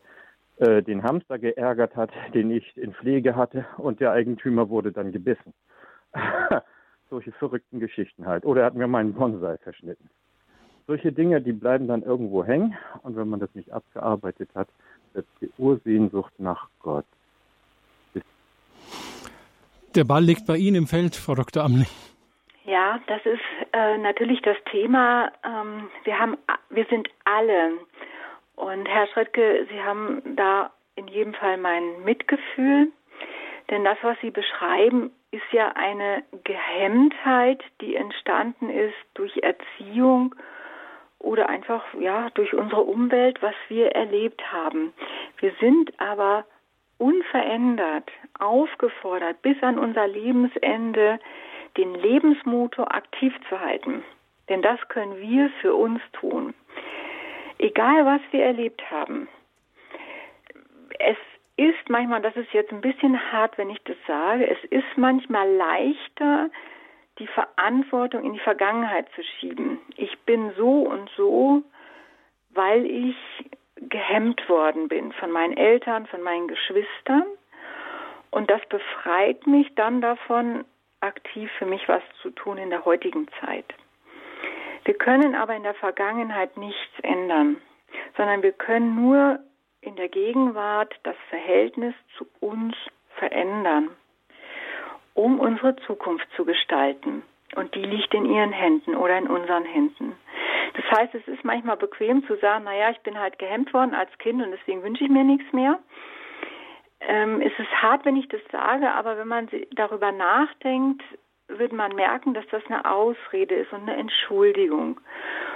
[0.57, 5.11] äh, den Hamster geärgert hat, den ich in Pflege hatte, und der Eigentümer wurde dann
[5.11, 5.53] gebissen.
[7.11, 8.45] Solche verrückten Geschichten halt.
[8.45, 10.09] Oder er hat mir meinen Bonsai verschnitten
[10.89, 14.67] solche Dinge, die bleiben dann irgendwo hängen und wenn man das nicht abgearbeitet hat,
[15.13, 17.05] wird die Ursehnsucht nach Gott.
[19.93, 21.63] Der Ball liegt bei Ihnen im Feld, Frau Dr.
[21.63, 21.85] Amling.
[22.65, 25.31] Ja, das ist äh, natürlich das Thema.
[25.43, 26.37] Ähm, wir haben,
[26.71, 27.73] wir sind alle.
[28.55, 32.91] Und Herr Schröttke, Sie haben da in jedem Fall mein Mitgefühl.
[33.69, 40.33] Denn das, was Sie beschreiben, ist ja eine Gehemmtheit, die entstanden ist durch Erziehung
[41.20, 44.93] oder einfach ja durch unsere Umwelt, was wir erlebt haben.
[45.39, 46.45] Wir sind aber
[46.97, 48.09] unverändert
[48.39, 51.20] aufgefordert, bis an unser Lebensende
[51.78, 54.03] den Lebensmotor aktiv zu halten.
[54.49, 56.53] Denn das können wir für uns tun.
[57.57, 59.28] Egal, was wir erlebt haben.
[60.97, 61.17] Es
[61.57, 65.49] ist manchmal, das ist jetzt ein bisschen hart, wenn ich das sage, es ist manchmal
[65.55, 66.49] leichter,
[67.20, 69.80] die Verantwortung in die Vergangenheit zu schieben.
[69.97, 71.63] Ich bin so und so,
[72.51, 73.15] weil ich
[73.76, 77.26] gehemmt worden bin von meinen Eltern, von meinen Geschwistern.
[78.32, 80.65] Und das befreit mich dann davon,
[81.01, 83.65] aktiv für mich was zu tun in der heutigen Zeit.
[84.86, 87.57] Wir können aber in der Vergangenheit nichts ändern,
[88.17, 89.39] sondern wir können nur
[89.82, 92.76] in der Gegenwart das Verhältnis zu uns
[93.17, 93.89] verändern,
[95.14, 97.24] um unsere Zukunft zu gestalten.
[97.55, 100.16] Und die liegt in ihren Händen oder in unseren Händen.
[100.74, 104.16] Das heißt, es ist manchmal bequem zu sagen, naja, ich bin halt gehemmt worden als
[104.20, 105.80] Kind und deswegen wünsche ich mir nichts mehr.
[107.01, 111.01] Ähm, es ist hart, wenn ich das sage, aber wenn man darüber nachdenkt,
[111.47, 115.01] wird man merken, dass das eine Ausrede ist und eine Entschuldigung.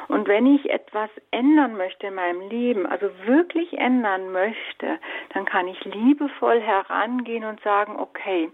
[0.08, 5.00] Und wenn ich etwas ändern möchte in meinem Leben, also wirklich ändern möchte,
[5.34, 8.50] dann kann ich liebevoll herangehen und sagen, okay,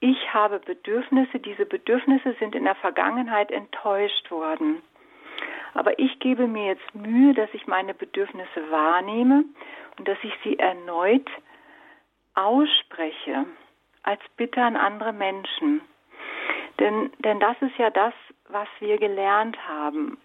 [0.00, 4.82] ich habe Bedürfnisse, diese Bedürfnisse sind in der Vergangenheit enttäuscht worden.
[5.74, 9.44] Aber ich gebe mir jetzt Mühe, dass ich meine Bedürfnisse wahrnehme
[9.98, 11.28] und dass ich sie erneut
[12.34, 13.46] ausspreche
[14.02, 15.82] als Bitte an andere Menschen.
[16.78, 18.14] Denn, denn das ist ja das,
[18.48, 20.18] was wir gelernt haben.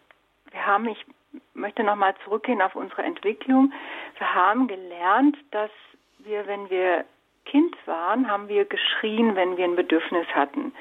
[0.52, 1.06] Wir haben, ich
[1.54, 3.74] möchte nochmal zurückgehen auf unsere Entwicklung.
[4.18, 5.72] Wir haben gelernt, dass
[6.20, 7.06] wir, wenn wir
[7.46, 10.74] Kind waren, haben wir geschrien, wenn wir ein Bedürfnis hatten.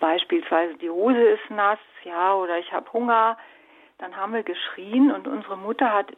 [0.00, 3.36] Beispielsweise die Hose ist nass, ja, oder ich habe Hunger.
[3.98, 6.12] Dann haben wir geschrien und unsere Mutter hat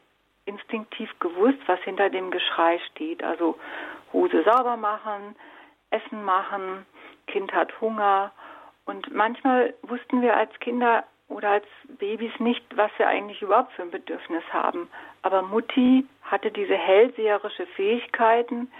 [0.44, 3.22] instinktiv gewusst, was hinter dem Geschrei steht.
[3.22, 3.58] Also
[4.12, 5.36] Hose sauber machen,
[5.90, 6.86] Essen machen,
[7.26, 8.32] Kind hat Hunger.
[8.84, 11.66] Und manchmal wussten wir als Kinder oder als
[11.98, 14.90] Babys nicht, was wir eigentlich überhaupt für ein Bedürfnis haben.
[15.22, 18.70] Aber Mutti hatte diese hellseherische Fähigkeiten,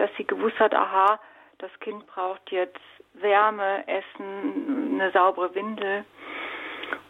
[0.00, 1.20] dass sie gewusst hat, aha,
[1.58, 2.80] das Kind braucht jetzt
[3.12, 6.04] Wärme, Essen, eine saubere Windel.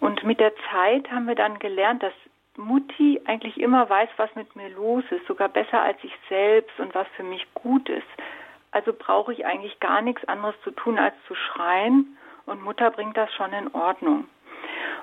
[0.01, 2.13] Und mit der Zeit haben wir dann gelernt, dass
[2.57, 6.95] Mutti eigentlich immer weiß, was mit mir los ist, sogar besser als ich selbst und
[6.95, 8.07] was für mich gut ist.
[8.73, 12.17] Also brauche ich eigentlich gar nichts anderes zu tun, als zu schreien
[12.47, 14.29] und Mutter bringt das schon in Ordnung.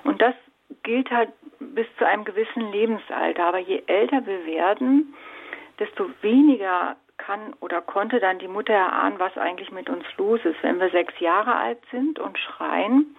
[0.04, 0.34] Und das
[0.82, 3.46] gilt halt bis zu einem gewissen Lebensalter.
[3.46, 5.14] Aber je älter wir werden,
[5.78, 10.62] desto weniger kann oder konnte dann die Mutter erahnen, was eigentlich mit uns los ist.
[10.62, 13.16] Wenn wir sechs Jahre alt sind und schreien,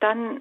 [0.00, 0.40] dann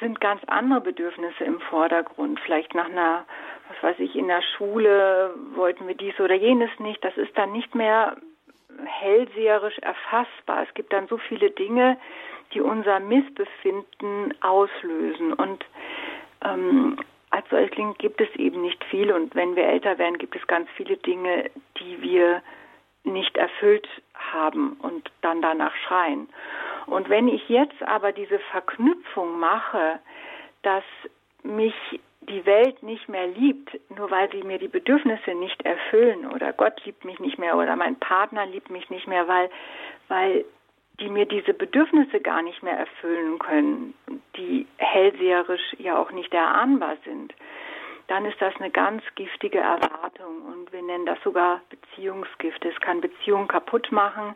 [0.00, 2.38] sind ganz andere Bedürfnisse im Vordergrund.
[2.40, 3.24] Vielleicht nach einer,
[3.68, 7.02] was weiß ich, in der Schule wollten wir dies oder jenes nicht.
[7.04, 8.16] Das ist dann nicht mehr
[8.84, 10.62] hellseherisch erfassbar.
[10.68, 11.98] Es gibt dann so viele Dinge,
[12.52, 15.32] die unser Missbefinden auslösen.
[15.32, 15.64] Und
[16.44, 16.98] ähm,
[17.38, 19.12] als Säugling gibt es eben nicht viel.
[19.12, 22.42] Und wenn wir älter werden, gibt es ganz viele Dinge, die wir
[23.04, 26.28] nicht erfüllt haben und dann danach schreien.
[26.86, 30.00] Und wenn ich jetzt aber diese Verknüpfung mache,
[30.62, 30.82] dass
[31.44, 31.74] mich
[32.22, 36.84] die Welt nicht mehr liebt, nur weil sie mir die Bedürfnisse nicht erfüllen oder Gott
[36.84, 39.48] liebt mich nicht mehr oder mein Partner liebt mich nicht mehr, weil,
[40.08, 40.44] weil
[41.00, 43.94] die mir diese Bedürfnisse gar nicht mehr erfüllen können,
[44.36, 47.34] die hellseherisch ja auch nicht erahnbar sind,
[48.08, 52.64] dann ist das eine ganz giftige Erwartung und wir nennen das sogar Beziehungsgift.
[52.64, 54.34] Es kann Beziehungen kaputt machen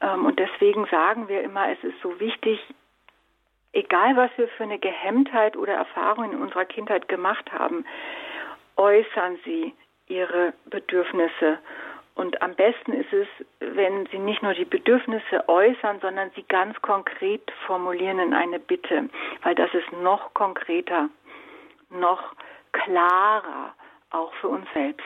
[0.00, 2.60] ähm, und deswegen sagen wir immer, es ist so wichtig,
[3.72, 7.84] egal was wir für eine Gehemmtheit oder Erfahrung in unserer Kindheit gemacht haben,
[8.76, 9.72] äußern Sie
[10.08, 11.58] Ihre Bedürfnisse.
[12.16, 13.28] Und am besten ist es,
[13.60, 19.10] wenn Sie nicht nur die Bedürfnisse äußern, sondern sie ganz konkret formulieren in eine Bitte,
[19.42, 21.10] weil das ist noch konkreter,
[21.90, 22.34] noch
[22.72, 23.74] klarer,
[24.10, 25.04] auch für uns selbst.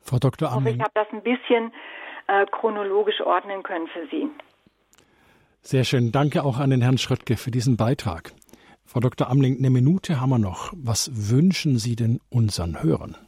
[0.00, 0.50] Frau Dr.
[0.50, 0.76] Amling.
[0.76, 1.72] Ich habe das ein bisschen
[2.26, 4.28] äh, chronologisch ordnen können für Sie.
[5.60, 6.10] Sehr schön.
[6.10, 8.32] Danke auch an den Herrn Schröttke für diesen Beitrag.
[8.86, 9.28] Frau Dr.
[9.28, 10.72] Amling, eine Minute haben wir noch.
[10.74, 13.18] Was wünschen Sie denn unseren Hörern?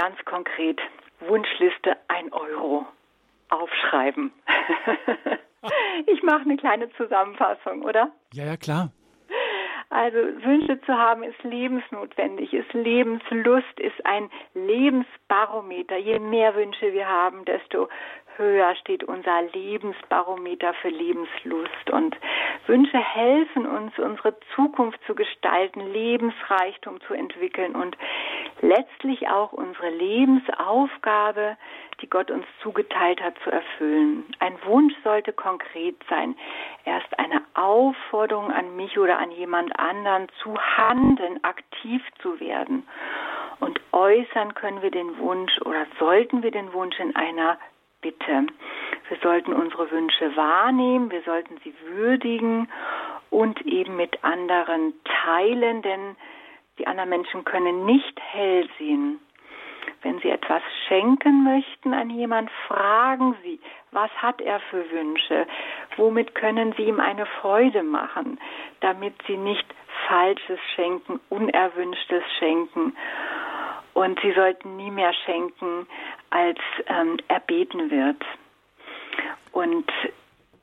[0.00, 0.80] Ganz konkret,
[1.20, 2.86] Wunschliste 1 Euro
[3.50, 4.32] aufschreiben.
[6.06, 8.10] ich mache eine kleine Zusammenfassung, oder?
[8.32, 8.92] Ja, ja, klar.
[9.90, 15.98] Also Wünsche zu haben ist lebensnotwendig, ist Lebenslust, ist ein Lebensbarometer.
[15.98, 17.90] Je mehr Wünsche wir haben, desto
[18.36, 21.90] höher steht unser Lebensbarometer für Lebenslust.
[21.90, 22.16] Und
[22.66, 27.96] Wünsche helfen uns, unsere Zukunft zu gestalten, Lebensreichtum zu entwickeln und
[28.60, 31.56] letztlich auch unsere Lebensaufgabe,
[32.00, 34.24] die Gott uns zugeteilt hat, zu erfüllen.
[34.38, 36.36] Ein Wunsch sollte konkret sein.
[36.84, 42.86] Erst eine Aufforderung an mich oder an jemand anderen zu handeln, aktiv zu werden.
[43.60, 47.58] Und äußern können wir den Wunsch oder sollten wir den Wunsch in einer
[48.02, 48.46] Bitte.
[49.08, 52.68] Wir sollten unsere Wünsche wahrnehmen, wir sollten sie würdigen
[53.28, 56.16] und eben mit anderen teilen, denn
[56.78, 59.20] die anderen Menschen können nicht hell sehen.
[60.02, 65.46] Wenn Sie etwas schenken möchten an jemand, fragen Sie, was hat er für Wünsche?
[65.96, 68.40] Womit können Sie ihm eine Freude machen,
[68.80, 69.66] damit Sie nicht
[70.08, 72.96] Falsches schenken, Unerwünschtes schenken?
[73.94, 75.86] Und Sie sollten nie mehr schenken,
[76.30, 78.22] als ähm, erbeten wird.
[79.52, 79.90] Und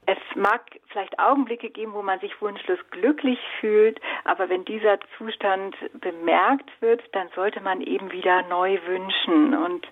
[0.08, 5.76] es mag vielleicht Augenblicke geben, wo man sich wunschlos glücklich fühlt, aber wenn dieser Zustand
[6.00, 9.54] bemerkt wird, dann sollte man eben wieder neu wünschen.
[9.54, 9.86] Und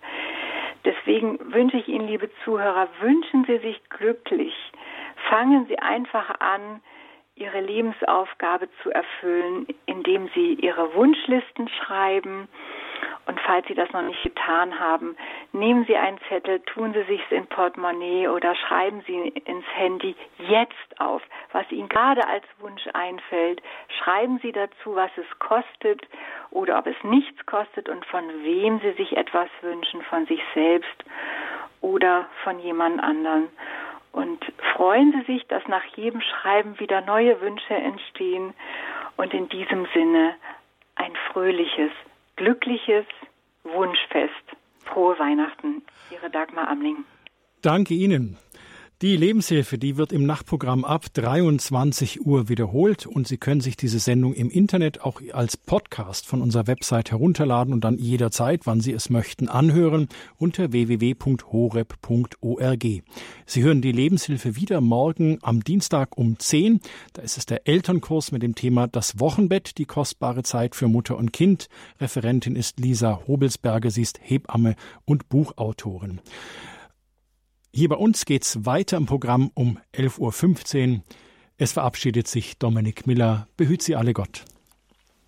[0.86, 4.53] deswegen wünsche ich Ihnen, liebe Zuhörer, wünschen Sie sich glücklich.
[5.29, 6.81] Fangen Sie einfach an,
[7.36, 12.47] Ihre Lebensaufgabe zu erfüllen, indem Sie Ihre Wunschlisten schreiben
[13.28, 15.17] und falls Sie das noch nicht getan haben,
[15.51, 20.99] nehmen Sie einen Zettel, tun Sie sich's in Portemonnaie oder schreiben Sie ins Handy jetzt
[20.99, 23.61] auf, was Ihnen gerade als Wunsch einfällt.
[23.99, 26.07] Schreiben Sie dazu, was es kostet
[26.51, 31.03] oder ob es nichts kostet und von wem Sie sich etwas wünschen, von sich selbst
[31.82, 33.49] oder von jemand anderen.
[34.11, 38.53] Und freuen Sie sich, dass nach jedem Schreiben wieder neue Wünsche entstehen
[39.17, 40.36] und in diesem Sinne
[40.95, 41.91] ein fröhliches
[42.36, 43.05] glückliches
[43.63, 44.33] Wunschfest.
[44.86, 45.81] Frohe Weihnachten,
[46.11, 47.05] Ihre Dagmar Amling.
[47.61, 48.38] Danke Ihnen.
[49.01, 53.99] Die Lebenshilfe, die wird im Nachtprogramm ab 23 Uhr wiederholt und Sie können sich diese
[53.99, 58.93] Sendung im Internet auch als Podcast von unserer Website herunterladen und dann jederzeit, wann Sie
[58.93, 62.85] es möchten, anhören unter www.horeb.org.
[63.45, 66.79] Sie hören die Lebenshilfe wieder morgen am Dienstag um 10.
[67.11, 71.17] Da ist es der Elternkurs mit dem Thema Das Wochenbett, die kostbare Zeit für Mutter
[71.17, 71.67] und Kind.
[71.99, 76.21] Referentin ist Lisa Hobelsberger, sie ist Hebamme und Buchautorin.
[77.78, 81.03] Hier bei uns geht's weiter im Programm um 11.15 Uhr.
[81.57, 83.49] Es verabschiedet sich Dominik Miller.
[83.57, 84.45] Behüt Sie alle Gott.